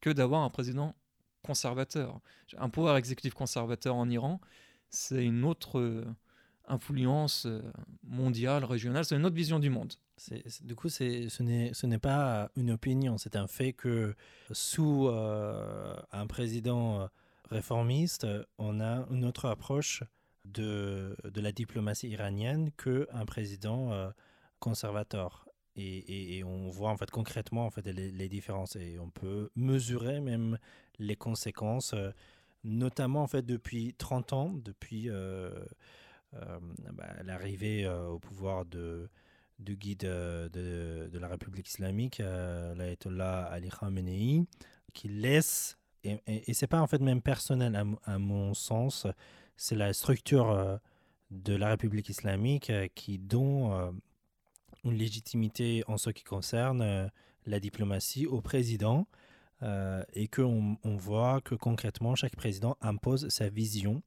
que 0.00 0.10
d'avoir 0.10 0.42
un 0.42 0.50
président 0.50 0.94
conservateur. 1.42 2.20
Un 2.58 2.68
pouvoir 2.68 2.96
exécutif 2.96 3.34
conservateur 3.34 3.94
en 3.94 4.08
Iran, 4.10 4.40
c'est 4.90 5.24
une 5.24 5.44
autre 5.44 6.04
influence 6.68 7.46
euh, 7.46 7.60
mondiale, 8.04 8.64
régionale, 8.64 9.04
c'est 9.04 9.16
une 9.16 9.24
autre 9.24 9.36
vision 9.36 9.58
du 9.58 9.70
monde. 9.70 9.94
du 10.62 10.74
coup, 10.74 10.88
ce 10.88 11.86
n'est 11.86 11.98
pas 11.98 12.50
une 12.56 12.70
opinion, 12.70 13.18
c'est 13.18 13.36
un 13.36 13.46
fait 13.46 13.72
que 13.72 14.14
sous 14.52 15.08
euh, 15.08 15.96
un 16.12 16.26
président 16.26 17.08
réformiste, 17.50 18.26
on 18.58 18.80
a 18.80 19.06
une 19.10 19.24
autre 19.24 19.46
approche 19.46 20.02
de, 20.44 21.16
la 21.34 21.52
diplomatie 21.52 22.08
iranienne 22.08 22.70
qu'un 22.72 23.24
président 23.26 24.12
conservateur. 24.58 25.46
Et, 25.76 26.42
on 26.44 26.70
voit 26.70 26.90
en 26.90 26.96
fait 26.96 27.10
concrètement 27.10 27.70
les, 27.84 28.28
différences 28.28 28.76
et 28.76 28.98
on 28.98 29.10
peut 29.10 29.50
mesurer 29.54 30.20
même 30.20 30.58
les 30.98 31.16
conséquences, 31.16 31.94
notamment 32.64 33.26
depuis 33.26 33.94
30 33.94 34.32
ans, 34.32 34.52
depuis 34.64 35.08
euh, 35.08 35.50
bah, 36.92 37.08
l'arrivée 37.24 37.84
euh, 37.84 38.08
au 38.08 38.18
pouvoir 38.18 38.64
de, 38.64 39.08
du 39.58 39.76
guide 39.76 40.04
euh, 40.04 40.48
de, 40.48 41.08
de, 41.08 41.18
la 41.18 41.28
République 41.28 41.68
islamique, 41.68 42.18
l'ayatollah 42.18 43.44
Ali 43.44 43.68
Khamenei, 43.68 44.44
qui 44.92 45.08
laisse, 45.08 45.76
et, 46.04 46.20
et, 46.26 46.54
c'est 46.54 46.66
pas 46.66 46.80
en 46.80 46.86
fait 46.86 47.00
même 47.00 47.22
personnel 47.22 47.76
à, 48.04 48.18
mon 48.18 48.54
sens, 48.54 49.06
c'est 49.56 49.74
la 49.74 49.92
structure 49.92 50.80
de 51.30 51.54
la 51.54 51.70
République 51.70 52.08
islamique 52.08 52.70
qui 52.94 53.18
donne 53.18 54.00
une 54.84 54.94
légitimité 54.94 55.82
en 55.88 55.98
ce 55.98 56.10
qui 56.10 56.22
concerne 56.22 57.10
la 57.46 57.60
diplomatie 57.60 58.26
au 58.26 58.40
président 58.40 59.06
et 60.12 60.28
qu'on 60.28 60.78
on 60.84 60.96
voit 60.96 61.40
que 61.40 61.54
concrètement 61.54 62.14
chaque 62.14 62.36
président 62.36 62.76
impose 62.80 63.28
sa 63.28 63.48
vision 63.48 64.02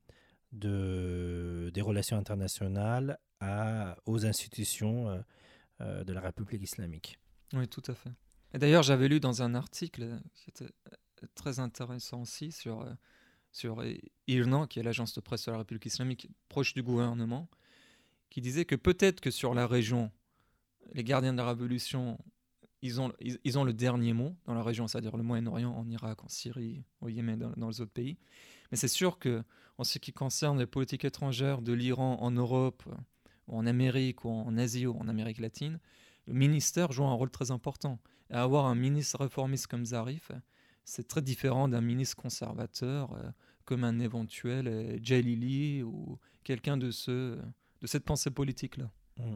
de, 0.51 1.71
des 1.73 1.81
relations 1.81 2.17
internationales 2.17 3.19
aux 4.05 4.25
institutions 4.25 5.09
euh, 5.09 5.19
euh, 5.81 6.03
de 6.03 6.13
la 6.13 6.21
République 6.21 6.62
islamique. 6.62 7.19
Oui, 7.53 7.67
tout 7.67 7.83
à 7.88 7.93
fait. 7.93 8.12
D'ailleurs, 8.53 8.83
j'avais 8.83 9.07
lu 9.07 9.19
dans 9.19 9.41
un 9.41 9.55
article 9.55 10.19
qui 10.33 10.49
était 10.49 10.65
euh, 10.65 11.27
très 11.35 11.59
intéressant 11.59 12.21
aussi 12.21 12.51
sur, 12.51 12.85
sur 13.51 13.83
IRNA, 14.27 14.67
qui 14.67 14.79
est 14.79 14.83
l'agence 14.83 15.13
de 15.13 15.21
presse 15.21 15.45
de 15.45 15.51
la 15.51 15.59
République 15.59 15.85
islamique 15.85 16.29
proche 16.49 16.73
du 16.73 16.83
gouvernement, 16.83 17.47
qui 18.29 18.41
disait 18.41 18.65
que 18.65 18.75
peut-être 18.75 19.21
que 19.21 19.31
sur 19.31 19.53
la 19.53 19.67
région, 19.67 20.12
les 20.93 21.03
gardiens 21.03 21.33
de 21.33 21.38
la 21.38 21.47
révolution, 21.47 22.17
ils 22.82 23.02
ont, 23.02 23.12
ils, 23.20 23.58
ont 23.58 23.63
le 23.63 23.74
dernier 23.74 24.13
mot 24.13 24.36
dans 24.46 24.54
la 24.54 24.63
région, 24.63 24.88
c'est-à-dire 24.88 25.18
le 25.18 25.24
Moyen-Orient, 25.24 25.72
en 25.72 25.89
Irak, 25.89 26.24
en 26.24 26.30
Syrie, 26.30 26.84
au 27.02 27.10
Yémen, 27.10 27.38
dans, 27.38 27.52
dans 27.58 27.68
les 27.70 27.82
autres 27.82 27.92
pays. 27.92 28.18
Mais 28.72 28.78
c'est 28.78 28.88
sûr 28.88 29.20
que 29.20 29.44
en 29.78 29.84
ce 29.84 29.98
qui 29.98 30.12
concerne 30.12 30.60
les 30.60 30.65
politiques 30.65 31.06
étrangères 31.06 31.62
de 31.62 31.74
l'Iran 31.74 32.18
en 32.22 32.32
Europe, 32.32 32.84
en 33.48 33.65
Amérique, 33.65 34.26
ou 34.26 34.30
en 34.30 34.58
Asie, 34.58 34.86
ou 34.86 34.96
en 34.98 35.08
Amérique 35.08 35.39
latine, 35.39 35.80
le 36.28 36.34
ministère 36.34 36.92
joue 36.92 37.06
un 37.06 37.13
rôle 37.13 37.32
très 37.32 37.52
important. 37.52 38.00
Avoir 38.30 38.65
un 38.65 38.76
ministre 38.76 39.22
réformiste 39.22 39.68
comme 39.68 39.86
Zarif, 39.86 40.32
c'est 40.86 41.08
très 41.08 41.22
différent 41.22 41.68
d'un 41.68 41.82
ministre 41.82 42.15
conservateur 42.18 43.13
euh, 43.13 43.32
comme 43.65 43.84
un 43.84 44.00
éventuel 44.00 44.68
euh, 44.68 44.98
Jalili 45.02 45.82
ou 45.82 46.20
quelqu'un 46.44 46.78
de, 46.78 46.92
ce, 46.92 47.38
de 47.82 47.88
cette 47.88 48.04
pensée 48.04 48.32
politique-là. 48.32 48.89
Mmh. 49.18 49.36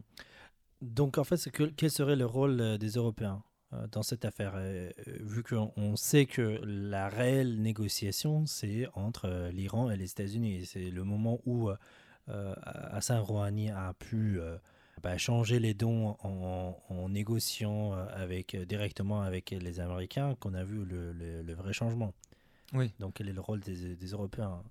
Donc 0.84 1.18
en 1.18 1.24
fait, 1.24 1.50
que, 1.50 1.64
quel 1.64 1.90
serait 1.90 2.16
le 2.16 2.26
rôle 2.26 2.60
euh, 2.62 2.78
des 2.78 2.92
Européens 2.92 3.42
euh, 3.74 3.88
dans 3.92 4.04
cette 4.04 4.26
affaire, 4.26 4.54
euh, 4.56 4.92
vu 5.22 5.44
qu'on 5.44 5.96
sait 5.96 6.26
que 6.26 6.60
la 6.64 7.10
réelle 7.10 7.62
négociation, 7.62 8.46
c'est 8.46 8.88
entre 8.94 9.26
euh, 9.26 9.52
l'Iran 9.52 9.90
et 9.90 9.98
les 9.98 10.12
États-Unis. 10.12 10.66
C'est 10.66 10.90
le 10.90 11.04
moment 11.04 11.40
où 11.46 11.70
Hassan 12.28 13.20
Rouhani 13.20 13.70
a 13.70 13.94
pu 13.94 14.40
bah, 15.02 15.18
changer 15.18 15.60
les 15.60 15.74
dons 15.74 16.16
en, 16.24 17.10
négociant 17.10 17.92
avec, 17.92 18.56
directement 18.56 19.24
avec 19.24 19.50
les 19.52 19.80
Américains 19.82 20.36
qu'on 20.40 20.54
a 20.54 20.64
vu 20.64 20.86
le, 20.86 21.54
vrai 21.54 21.74
changement. 21.74 22.14
Oui. 22.74 22.94
Donc 23.00 23.16
quel 23.16 23.28
est 23.28 23.34
le 23.34 23.42
rôle 23.42 23.60
des, 23.60 23.96
des 23.96 24.08
Européens? 24.08 24.64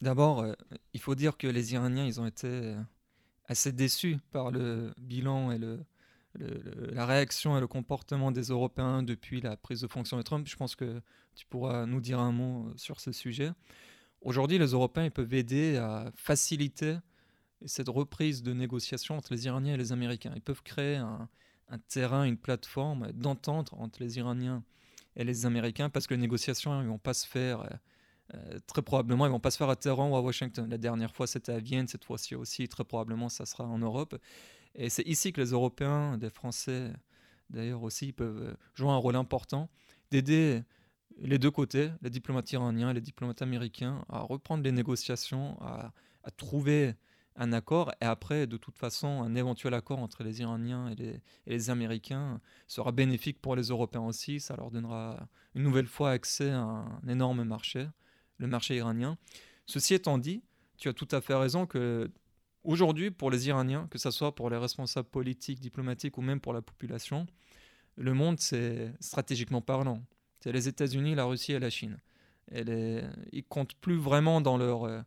D'abord, 0.00 0.46
il 0.92 1.00
faut 1.00 1.16
dire 1.16 1.36
que 1.36 1.48
les 1.48 1.74
Iraniens, 1.74 2.06
ils 2.06 2.20
ont 2.20 2.26
été 2.26 2.76
assez 3.48 3.72
déçus 3.72 4.18
par 4.30 4.50
le 4.50 4.92
bilan 4.98 5.50
et 5.50 5.58
le, 5.58 5.80
la 6.92 7.06
réaction 7.06 7.56
et 7.56 7.60
le 7.60 7.66
comportement 7.66 8.30
des 8.30 8.44
Européens 8.44 9.02
depuis 9.02 9.40
la 9.40 9.56
prise 9.56 9.80
de 9.80 9.86
fonction 9.86 10.16
de 10.16 10.22
Trump. 10.22 10.46
Je 10.46 10.56
pense 10.56 10.76
que 10.76 11.00
tu 11.34 11.46
pourras 11.46 11.86
nous 11.86 12.00
dire 12.00 12.20
un 12.20 12.32
mot 12.32 12.68
euh, 12.68 12.74
sur 12.76 13.00
ce 13.00 13.12
sujet. 13.12 13.50
Aujourd'hui, 14.20 14.58
les 14.58 14.66
Européens 14.72 15.04
ils 15.04 15.10
peuvent 15.10 15.34
aider 15.34 15.76
à 15.76 16.10
faciliter 16.16 16.96
cette 17.64 17.88
reprise 17.88 18.42
de 18.42 18.52
négociation 18.52 19.16
entre 19.16 19.32
les 19.32 19.46
Iraniens 19.46 19.74
et 19.74 19.78
les 19.78 19.92
Américains. 19.92 20.32
Ils 20.34 20.42
peuvent 20.42 20.62
créer 20.62 20.96
un, 20.96 21.28
terrain, 21.88 22.24
une 22.24 22.36
plateforme 22.36 23.12
d'entente 23.12 23.70
entre 23.72 24.02
les 24.02 24.18
Iraniens 24.18 24.62
et 25.16 25.24
les 25.24 25.44
Américains 25.44 25.90
parce 25.90 26.06
que 26.06 26.14
les 26.14 26.20
négociations 26.20 26.82
ne 26.82 26.88
vont 26.88 26.98
pas 26.98 27.14
se 27.14 27.26
faire, 27.26 27.68
euh, 28.34 28.58
très 28.66 28.82
probablement, 28.82 29.26
ils 29.26 29.30
vont 29.30 29.40
pas 29.40 29.50
se 29.50 29.56
faire 29.56 29.70
à 29.70 29.76
Téhéran 29.76 30.10
ou 30.10 30.16
à 30.16 30.20
Washington. 30.20 30.68
La 30.68 30.78
dernière 30.78 31.14
fois, 31.14 31.26
c'était 31.26 31.52
à 31.52 31.60
Vienne, 31.60 31.88
cette 31.88 32.04
fois-ci 32.04 32.34
aussi, 32.34 32.68
très 32.68 32.84
probablement, 32.84 33.28
ça 33.28 33.46
sera 33.46 33.64
en 33.64 33.78
Europe. 33.78 34.16
Et 34.74 34.90
c'est 34.90 35.06
ici 35.06 35.32
que 35.32 35.40
les 35.40 35.50
Européens, 35.50 36.18
les 36.20 36.30
Français 36.30 36.92
d'ailleurs 37.50 37.82
aussi, 37.82 38.12
peuvent 38.12 38.42
euh, 38.42 38.54
jouer 38.74 38.90
un 38.90 38.96
rôle 38.96 39.16
important 39.16 39.70
d'aider 40.10 40.62
les 41.18 41.38
deux 41.38 41.50
côtés, 41.50 41.90
les 42.02 42.10
diplomates 42.10 42.50
iraniens 42.52 42.90
et 42.90 42.94
les 42.94 43.00
diplomates 43.00 43.42
américains, 43.42 44.04
à 44.08 44.20
reprendre 44.20 44.62
les 44.62 44.72
négociations, 44.72 45.60
à, 45.60 45.92
trouver 46.36 46.94
un 47.36 47.54
accord. 47.54 47.90
Et 48.02 48.04
après, 48.04 48.46
de 48.46 48.58
toute 48.58 48.76
façon, 48.76 49.22
un 49.22 49.34
éventuel 49.34 49.72
accord 49.72 49.98
entre 49.98 50.22
les 50.22 50.40
Iraniens 50.42 50.90
et 50.90 51.20
les, 51.46 51.70
Américains 51.70 52.38
sera 52.66 52.92
bénéfique 52.92 53.40
pour 53.40 53.56
les 53.56 53.68
Européens 53.68 54.02
aussi. 54.02 54.40
Ça 54.40 54.54
leur 54.56 54.70
donnera 54.70 55.26
une 55.54 55.62
nouvelle 55.62 55.86
fois 55.86 56.10
accès 56.10 56.50
à 56.50 56.60
un 56.60 57.08
énorme 57.08 57.44
marché, 57.44 57.88
le 58.38 58.46
marché 58.46 58.76
iranien. 58.76 59.18
Ceci 59.66 59.94
étant 59.94 60.18
dit, 60.18 60.42
tu 60.78 60.88
as 60.88 60.92
tout 60.92 61.08
à 61.10 61.20
fait 61.20 61.34
raison 61.34 61.66
que 61.66 62.10
Aujourd'hui, 62.68 63.10
pour 63.10 63.30
les 63.30 63.48
Iraniens, 63.48 63.86
que 63.90 63.96
ce 63.96 64.10
soit 64.10 64.34
pour 64.34 64.50
les 64.50 64.58
responsables 64.58 65.08
politiques, 65.08 65.58
diplomatiques 65.58 66.18
ou 66.18 66.20
même 66.20 66.38
pour 66.38 66.52
la 66.52 66.60
population, 66.60 67.26
le 67.96 68.12
monde, 68.12 68.40
c'est 68.40 68.92
stratégiquement 69.00 69.62
parlant. 69.62 70.04
C'est 70.40 70.52
les 70.52 70.68
États-Unis, 70.68 71.14
la 71.14 71.24
Russie 71.24 71.52
et 71.52 71.58
la 71.58 71.70
Chine. 71.70 71.98
Et. 72.52 73.00
Ils 73.32 73.44
comptent 73.44 73.74
plus 73.74 73.96
vraiment 73.96 74.42
dans 74.42 74.58
leur, 74.58 74.84
euh, 74.84 75.00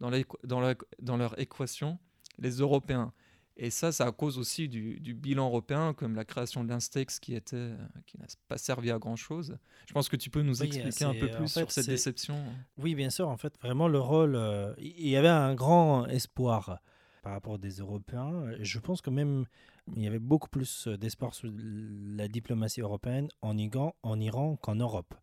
dans, 0.00 0.10
leur, 0.10 0.74
dans 1.00 1.16
leur 1.16 1.40
équation 1.40 1.98
les 2.38 2.50
Européens. 2.50 3.12
Et 3.60 3.70
ça, 3.70 3.90
ça 3.90 4.06
à 4.06 4.12
cause 4.12 4.38
aussi 4.38 4.68
du, 4.68 5.00
du 5.00 5.14
bilan 5.14 5.48
européen, 5.48 5.92
comme 5.92 6.14
la 6.14 6.24
création 6.24 6.62
de 6.62 6.68
l'Instex 6.68 7.18
qui 7.18 7.34
était, 7.34 7.72
qui 8.06 8.16
n'a 8.16 8.26
pas 8.46 8.56
servi 8.56 8.92
à 8.92 8.98
grand 8.98 9.16
chose. 9.16 9.58
Je 9.88 9.92
pense 9.92 10.08
que 10.08 10.14
tu 10.14 10.30
peux 10.30 10.42
nous 10.42 10.62
expliquer 10.62 11.04
un 11.04 11.14
peu 11.14 11.28
plus 11.28 11.48
sur 11.48 11.70
cette 11.72 11.88
déception. 11.88 12.36
Oui, 12.76 12.94
bien 12.94 13.10
sûr. 13.10 13.28
En 13.28 13.36
fait, 13.36 13.58
vraiment 13.60 13.88
le 13.88 13.98
rôle. 13.98 14.36
Euh, 14.36 14.72
il 14.78 15.08
y 15.08 15.16
avait 15.16 15.26
un 15.26 15.56
grand 15.56 16.06
espoir 16.06 16.80
par 17.22 17.32
rapport 17.32 17.58
des 17.58 17.78
Européens. 17.78 18.44
Je 18.60 18.78
pense 18.78 19.00
que 19.00 19.10
même 19.10 19.44
il 19.96 20.02
y 20.02 20.06
avait 20.06 20.20
beaucoup 20.20 20.48
plus 20.48 20.86
d'espoir 20.86 21.34
sur 21.34 21.50
la 21.52 22.28
diplomatie 22.28 22.80
européenne 22.80 23.28
en 23.42 23.56
Iran, 23.56 23.96
en 24.02 24.20
Iran 24.20 24.56
qu'en 24.56 24.76
Europe. 24.76 25.14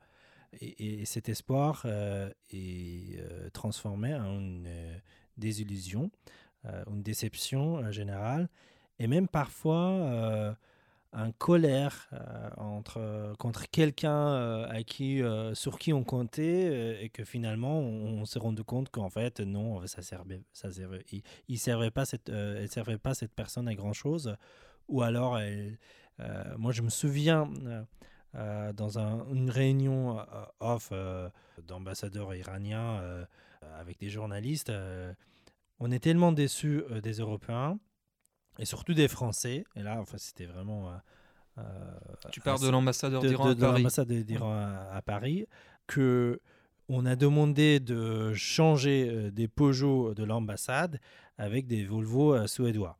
Et, 0.59 1.05
cet 1.05 1.29
espoir 1.29 1.83
euh, 1.85 2.29
est 2.49 3.17
euh, 3.19 3.49
transformé 3.51 4.13
en 4.13 4.39
une 4.39 4.69
désillusion. 5.37 6.11
Euh, 6.67 6.83
une 6.87 7.03
déception 7.03 7.77
euh, 7.77 7.91
générale, 7.91 8.49
et 8.97 9.07
même 9.07 9.27
parfois 9.27 9.81
euh, 9.81 10.53
un 11.13 11.31
colère 11.31 12.09
entre, 12.57 13.33
contre 13.37 13.69
quelqu'un 13.69 14.63
à 14.63 14.83
qui, 14.83 15.21
sur 15.53 15.79
qui 15.79 15.93
on 15.93 16.03
comptait 16.03 17.03
et 17.03 17.09
que 17.09 17.23
finalement 17.23 17.79
on, 17.79 18.25
s'est 18.25 18.39
rendu 18.39 18.65
compte 18.65 18.89
qu'en 18.89 19.09
fait 19.09 19.39
non, 19.39 19.85
ça 19.87 20.01
servait, 20.01 20.41
ça 20.51 20.71
servait, 20.71 21.05
il, 21.47 21.57
servait 21.57 21.91
pas 21.91 22.03
cette, 22.03 22.29
servait 22.69 22.97
pas 22.97 23.13
cette 23.13 23.33
personne 23.33 23.69
à 23.69 23.75
grand 23.75 23.93
chose, 23.93 24.35
ou 24.89 25.03
alors 25.03 25.39
moi 26.57 26.73
je 26.73 26.81
me 26.81 26.89
souviens 26.89 27.49
dans 28.73 28.97
une 28.97 29.49
réunion 29.49 30.17
off 30.59 30.91
d'ambassadeurs 31.65 32.35
iraniens 32.35 33.25
avec 33.79 33.99
des 33.99 34.09
journalistes 34.09 34.71
on 35.79 35.91
est 35.91 35.99
tellement 35.99 36.31
déçus 36.31 36.83
euh, 36.89 37.01
des 37.01 37.13
Européens 37.13 37.79
et 38.59 38.65
surtout 38.65 38.93
des 38.93 39.07
Français. 39.07 39.65
Et 39.75 39.83
là, 39.83 39.99
enfin, 39.99 40.17
c'était 40.17 40.45
vraiment. 40.45 40.89
Euh, 40.89 40.93
euh, 41.57 41.95
tu 42.31 42.41
parles 42.41 42.61
de 42.61 42.69
l'ambassadeur 42.69 43.21
d'Iran 43.21 43.49
à 43.49 43.55
Paris. 43.55 43.81
l'ambassade 43.81 44.11
d'Iran 44.11 44.53
à, 44.91 45.01
Paris, 45.01 45.45
que 45.87 46.41
on 46.89 47.05
a 47.05 47.15
demandé 47.15 47.79
de 47.79 48.33
changer 48.33 49.31
des 49.31 49.47
Peugeot 49.47 50.13
de 50.13 50.23
l'ambassade 50.23 50.99
avec 51.37 51.65
des 51.65 51.85
Volvo 51.85 52.45
suédois. 52.45 52.97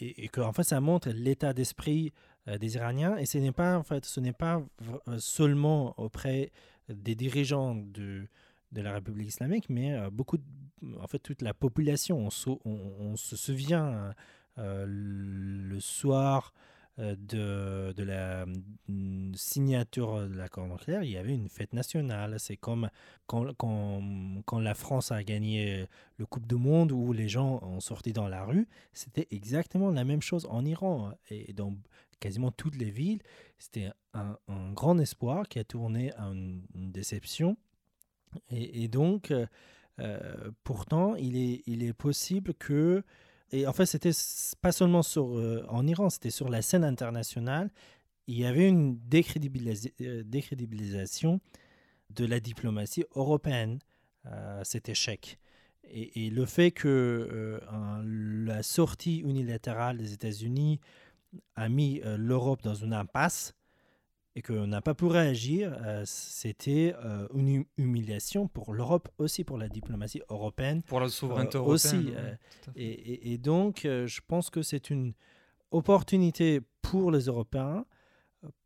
Et, 0.00 0.24
et 0.24 0.28
que, 0.28 0.40
en 0.40 0.52
fait, 0.52 0.64
ça 0.64 0.80
montre 0.80 1.10
l'état 1.10 1.52
d'esprit 1.52 2.12
des 2.46 2.74
Iraniens. 2.74 3.16
Et 3.16 3.26
ce 3.26 3.38
n'est 3.38 3.52
pas, 3.52 3.76
en 3.76 3.82
fait, 3.82 4.04
ce 4.04 4.18
n'est 4.18 4.32
pas 4.32 4.62
seulement 5.18 5.94
auprès 6.00 6.50
des 6.88 7.14
dirigeants 7.14 7.74
de, 7.74 8.26
de 8.74 8.82
la 8.82 8.92
République 8.92 9.28
islamique, 9.28 9.70
mais 9.70 9.96
beaucoup, 10.10 10.38
en 11.00 11.06
fait, 11.06 11.18
toute 11.18 11.42
la 11.42 11.54
population. 11.54 12.28
On, 12.64 13.16
se 13.16 13.36
souvient 13.36 14.14
le 14.56 15.80
soir 15.80 16.52
euh, 17.00 17.16
de, 17.18 17.92
de, 17.92 18.04
la 18.04 18.46
mm, 18.86 19.34
signature 19.34 20.28
de 20.28 20.34
l'accord 20.36 20.68
nucléaire, 20.68 21.02
il 21.02 21.10
y 21.10 21.16
avait 21.16 21.34
une 21.34 21.48
fête 21.48 21.72
nationale. 21.72 22.38
C'est 22.38 22.56
comme 22.56 22.88
quand, 23.26 23.52
quand, 23.56 24.00
quand, 24.46 24.60
la 24.60 24.74
France 24.74 25.10
a 25.10 25.24
gagné 25.24 25.88
le 26.18 26.26
Coupe 26.26 26.46
du 26.46 26.54
Monde 26.54 26.92
où 26.92 27.12
les 27.12 27.28
gens 27.28 27.58
ont 27.62 27.80
sorti 27.80 28.12
dans 28.12 28.28
la 28.28 28.44
rue, 28.44 28.68
c'était 28.92 29.26
exactement 29.32 29.90
la 29.90 30.04
même 30.04 30.22
chose 30.22 30.46
en 30.48 30.64
Iran. 30.64 31.12
Et 31.30 31.52
dans 31.52 31.74
quasiment 32.20 32.52
toutes 32.52 32.76
les 32.76 32.90
villes, 32.90 33.22
c'était 33.58 33.90
un, 34.12 34.38
grand 34.72 34.96
espoir 35.00 35.48
qui 35.48 35.58
a 35.58 35.64
tourné 35.64 36.12
à 36.14 36.26
une, 36.26 36.62
déception. 36.74 37.56
Et, 38.50 38.88
donc, 38.88 39.30
euh, 39.30 39.46
euh, 40.00 40.50
pourtant, 40.64 41.14
il 41.16 41.36
est, 41.36 41.92
possible 41.92 42.54
que 42.54 43.04
et 43.52 43.66
en 43.66 43.72
fait, 43.72 43.86
c'était 43.86 44.10
pas 44.62 44.72
seulement 44.72 45.02
sur, 45.02 45.38
euh, 45.38 45.64
en 45.68 45.86
Iran, 45.86 46.10
c'était 46.10 46.30
sur 46.30 46.48
la 46.48 46.60
scène 46.62 46.82
internationale. 46.82 47.70
Il 48.26 48.36
y 48.36 48.44
avait 48.46 48.68
une 48.68 48.98
décrédibilisation 49.06 51.40
de 52.10 52.24
la 52.24 52.40
diplomatie 52.40 53.04
européenne, 53.14 53.78
cet 54.62 54.88
échec. 54.88 55.38
Et, 55.84 56.30
le 56.30 56.46
fait 56.46 56.70
que 56.70 57.60
la 58.02 58.62
sortie 58.62 59.18
unilatérale 59.18 59.98
des 59.98 60.14
États-Unis 60.14 60.80
a 61.54 61.68
mis 61.68 62.00
l'Europe 62.16 62.62
dans 62.62 62.74
une 62.74 62.94
impasse, 62.94 63.54
et 64.36 64.42
qu'on 64.42 64.66
n'a 64.66 64.80
pas 64.80 64.94
pu 64.94 65.04
réagir, 65.06 65.76
euh, 65.82 66.02
c'était 66.04 66.94
euh, 67.04 67.28
une 67.34 67.64
humiliation 67.76 68.48
pour 68.48 68.74
l'Europe 68.74 69.08
aussi, 69.18 69.44
pour 69.44 69.58
la 69.58 69.68
diplomatie 69.68 70.22
européenne. 70.28 70.82
Pour 70.82 70.98
la 71.00 71.08
souveraineté 71.08 71.56
euh, 71.56 71.60
européenne. 71.60 71.74
Aussi. 71.74 72.12
Et, 72.74 73.32
et, 73.32 73.38
donc, 73.38 73.82
je 73.84 74.20
pense 74.26 74.50
que 74.50 74.62
c'est 74.62 74.90
une 74.90 75.12
opportunité 75.70 76.60
pour 76.82 77.12
les 77.12 77.26
Européens 77.26 77.86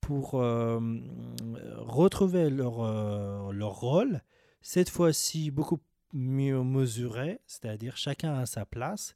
pour 0.00 0.32
retrouver 0.32 2.50
leur, 2.50 3.52
leur 3.52 3.78
rôle, 3.78 4.22
cette 4.60 4.88
fois-ci 4.88 5.50
beaucoup 5.50 5.78
mieux 6.12 6.62
mesuré, 6.62 7.40
c'est-à-dire 7.46 7.96
chacun 7.96 8.34
à 8.34 8.46
sa 8.46 8.64
place. 8.64 9.14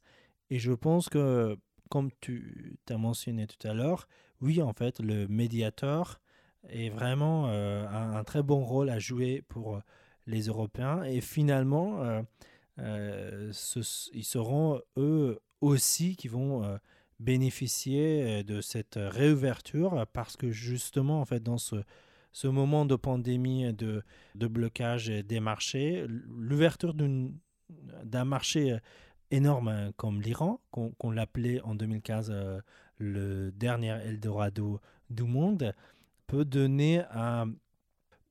Et 0.49 0.59
je 0.59 0.71
pense 0.71 1.09
que, 1.09 1.57
comme 1.89 2.11
tu 2.21 2.77
as 2.89 2.97
mentionné 2.97 3.47
tout 3.47 3.67
à 3.67 3.73
l'heure, 3.73 4.07
oui, 4.39 4.61
en 4.61 4.73
fait, 4.73 4.99
le 4.99 5.27
médiateur 5.27 6.21
est 6.69 6.89
vraiment 6.89 7.47
euh, 7.47 7.85
un, 7.87 8.23
très 8.23 8.43
bon 8.43 8.63
rôle 8.63 8.89
à 8.89 8.99
jouer 8.99 9.43
pour 9.47 9.75
euh, 9.75 9.79
les 10.27 10.43
Européens. 10.43 11.03
Et 11.03 11.21
finalement, 11.21 12.23
euh, 12.79 13.51
ils 14.13 14.23
seront 14.23 14.81
eux 14.97 15.39
aussi 15.61 16.15
qui 16.15 16.27
vont 16.27 16.79
bénéficier 17.19 18.43
de 18.43 18.61
cette 18.61 18.97
réouverture 18.97 20.05
parce 20.11 20.35
que 20.35 20.51
justement, 20.51 21.21
en 21.21 21.25
fait, 21.25 21.41
dans 21.41 21.57
ce, 21.57 21.77
ce 22.31 22.47
moment 22.47 22.85
de 22.85 22.95
pandémie, 22.95 23.71
de, 23.73 24.03
de 24.35 24.47
blocage 24.47 25.07
des 25.07 25.39
marchés, 25.39 26.05
l'ouverture 26.07 26.93
d'un 26.93 28.25
marché 28.25 28.77
énorme 29.31 29.91
comme 29.95 30.21
l'Iran, 30.21 30.59
qu'on 30.71 31.11
l'appelait 31.11 31.61
en 31.61 31.75
2015 31.75 32.33
le 32.97 33.51
dernier 33.51 33.97
Eldorado 34.05 34.81
du 35.09 35.23
monde, 35.23 35.73
peut 36.33 36.45
donner, 36.45 37.03
un, 37.11 37.53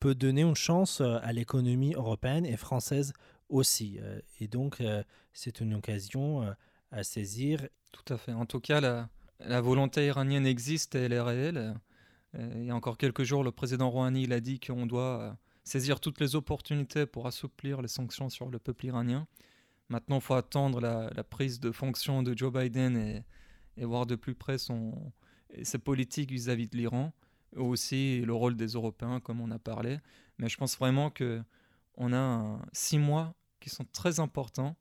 peut 0.00 0.16
donner 0.16 0.42
une 0.42 0.56
chance 0.56 1.00
euh, 1.00 1.18
à 1.22 1.32
l'économie 1.32 1.94
européenne 1.94 2.44
et 2.44 2.56
française 2.56 3.12
aussi. 3.48 3.98
Euh, 4.00 4.20
et 4.40 4.48
donc, 4.48 4.80
euh, 4.80 5.04
c'est 5.32 5.60
une 5.60 5.74
occasion 5.74 6.52
à 6.90 7.04
saisir. 7.04 7.68
Tout 7.92 8.12
à 8.12 8.18
fait. 8.18 8.32
En 8.32 8.44
tout 8.44 8.58
cas, 8.58 8.80
la, 8.80 9.08
la 9.38 9.60
volonté 9.60 10.06
iranienne 10.06 10.46
existe 10.46 10.96
et 10.96 11.02
elle 11.02 11.12
est 11.12 11.20
réelle. 11.20 11.74
Il 12.34 12.64
y 12.64 12.70
a 12.70 12.74
encore 12.74 12.98
quelques 12.98 13.22
jours, 13.22 13.44
le 13.44 13.52
président 13.52 13.90
Rouhani 13.90 14.30
a 14.32 14.40
dit 14.40 14.58
qu'on 14.58 14.86
doit 14.86 15.36
saisir 15.64 16.00
toutes 16.00 16.18
les 16.18 16.34
opportunités 16.34 17.06
pour 17.06 17.26
assouplir 17.26 17.82
les 17.82 17.88
sanctions 17.88 18.30
sur 18.30 18.48
le 18.48 18.58
peuple 18.58 18.86
iranien. 18.86 19.28
Maintenant, 19.90 20.16
il 20.16 20.22
faut 20.22 20.34
attendre 20.34 20.80
la, 20.80 21.10
la, 21.14 21.24
prise 21.24 21.60
de 21.60 21.70
fonction 21.70 22.22
de 22.22 22.36
Joe 22.36 22.50
Biden 22.50 22.96
et, 22.96 23.22
et 23.76 23.84
voir 23.84 24.06
de 24.06 24.16
plus 24.16 24.34
près 24.34 24.56
son, 24.56 25.12
ses 25.62 25.78
politiques 25.78 26.30
vis-à-vis 26.30 26.64
-vis 26.64 26.72
de 26.72 26.76
l'Iran 26.78 27.12
aussi 27.56 28.20
le 28.20 28.32
rôle 28.32 28.56
des 28.56 28.68
Européens, 28.68 29.20
comme 29.20 29.40
on 29.40 29.50
a 29.50 29.58
parlé. 29.58 29.98
Mais 30.38 30.48
je 30.48 30.56
pense 30.56 30.76
vraiment 30.76 31.10
que 31.10 31.42
on 31.96 32.12
a 32.12 32.58
six 32.72 32.98
mois 32.98 33.34
qui 33.60 33.70
sont 33.70 33.84
très 33.92 34.20
importants 34.20 34.76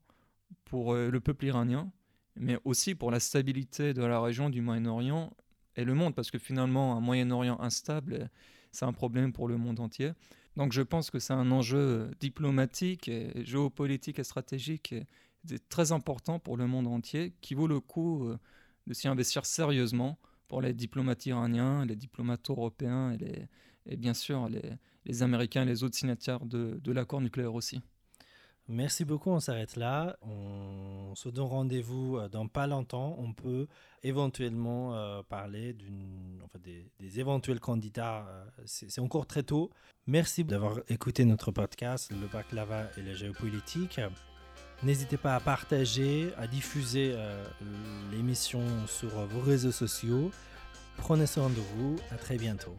pour 0.66 0.94
euh, 0.94 1.10
le 1.10 1.20
peuple 1.20 1.46
iranien, 1.46 1.92
mais 2.36 2.58
aussi 2.64 2.96
pour 2.96 3.12
la 3.12 3.20
stabilité 3.20 3.94
de 3.94 4.04
la 4.04 4.22
région 4.22 4.50
du 4.50 4.62
Moyen-Orient 4.62 5.32
et 5.76 5.84
le 5.84 5.94
monde, 5.94 6.16
parce 6.16 6.32
que 6.32 6.40
finalement, 6.40 6.96
un 6.96 7.02
Moyen-Orient 7.02 7.60
instable, 7.62 8.30
c'est 8.72 8.86
un 8.86 8.94
problème 8.94 9.34
pour 9.34 9.48
le 9.48 9.58
monde 9.58 9.80
entier. 9.80 10.12
Donc 10.56 10.74
je 10.74 10.82
pense 10.82 11.12
que 11.12 11.20
c'est 11.20 11.34
un 11.34 11.52
enjeu 11.52 12.12
diplomatique, 12.20 13.10
géopolitique 13.36 14.20
et 14.20 14.24
stratégique 14.24 14.96
très 15.70 15.92
important 15.92 16.40
pour 16.40 16.58
le 16.58 16.68
monde 16.68 16.88
entier, 16.88 17.34
qui 17.42 17.54
vaut 17.54 17.68
le 17.68 17.80
coup 17.80 18.28
euh, 18.28 18.38
de 18.88 18.94
s'y 18.94 19.08
investir 19.08 19.46
sérieusement 19.46 20.20
pour 20.52 20.62
les 20.62 20.74
diplomates 20.74 21.26
iraniens, 21.28 21.86
les 21.86 21.96
diplomates 21.96 22.50
européens 22.50 23.16
et, 23.86 23.96
bien 23.96 24.14
sûr 24.14 24.50
les, 24.50 25.24
Américains 25.24 25.62
et 25.62 25.66
les 25.66 25.86
autres 25.86 25.96
signataires 25.96 26.46
de, 26.46 26.92
l'accord 26.92 27.22
nucléaire 27.22 27.56
aussi. 27.56 27.82
Merci 28.68 29.06
beaucoup, 29.06 29.30
on 29.30 29.40
s'arrête 29.40 29.78
là. 29.78 30.18
On 30.22 31.16
se 31.16 31.30
donne 31.30 31.46
rendez-vous 31.46 32.18
euh, 32.18 32.28
dans 32.28 32.48
pas 32.50 32.68
longtemps. 32.68 33.16
On 33.18 33.32
peut 33.34 33.68
éventuellement 34.04 34.94
euh, 34.94 35.24
parler 35.24 35.74
des, 35.74 36.92
des, 37.00 37.20
éventuels 37.22 37.62
candidats. 37.62 38.26
Euh, 38.28 38.46
c'est 38.66 39.00
encore 39.00 39.28
très 39.28 39.44
tôt. 39.44 39.72
Merci 40.06 40.44
d'avoir 40.44 40.80
écouté 40.90 41.24
notre 41.24 41.52
podcast, 41.52 42.12
le 42.12 42.28
baklava 42.28 42.90
et 42.98 43.04
la 43.04 43.14
géopolitique. 43.14 44.02
N'hésitez 44.84 45.18
pas 45.18 45.36
à 45.36 45.40
partager, 45.40 46.34
à 46.38 46.48
diffuser 46.48 47.14
euh, 47.14 47.44
l'émission 48.12 48.64
sur 48.88 49.10
vos 49.10 49.42
réseaux 49.42 49.72
sociaux. 49.72 50.32
Prenez 50.98 51.28
soin 51.28 51.50
de 51.50 51.62
vous. 51.76 51.98
À 52.12 52.16
très 52.16 52.38
bientôt. 52.38 52.76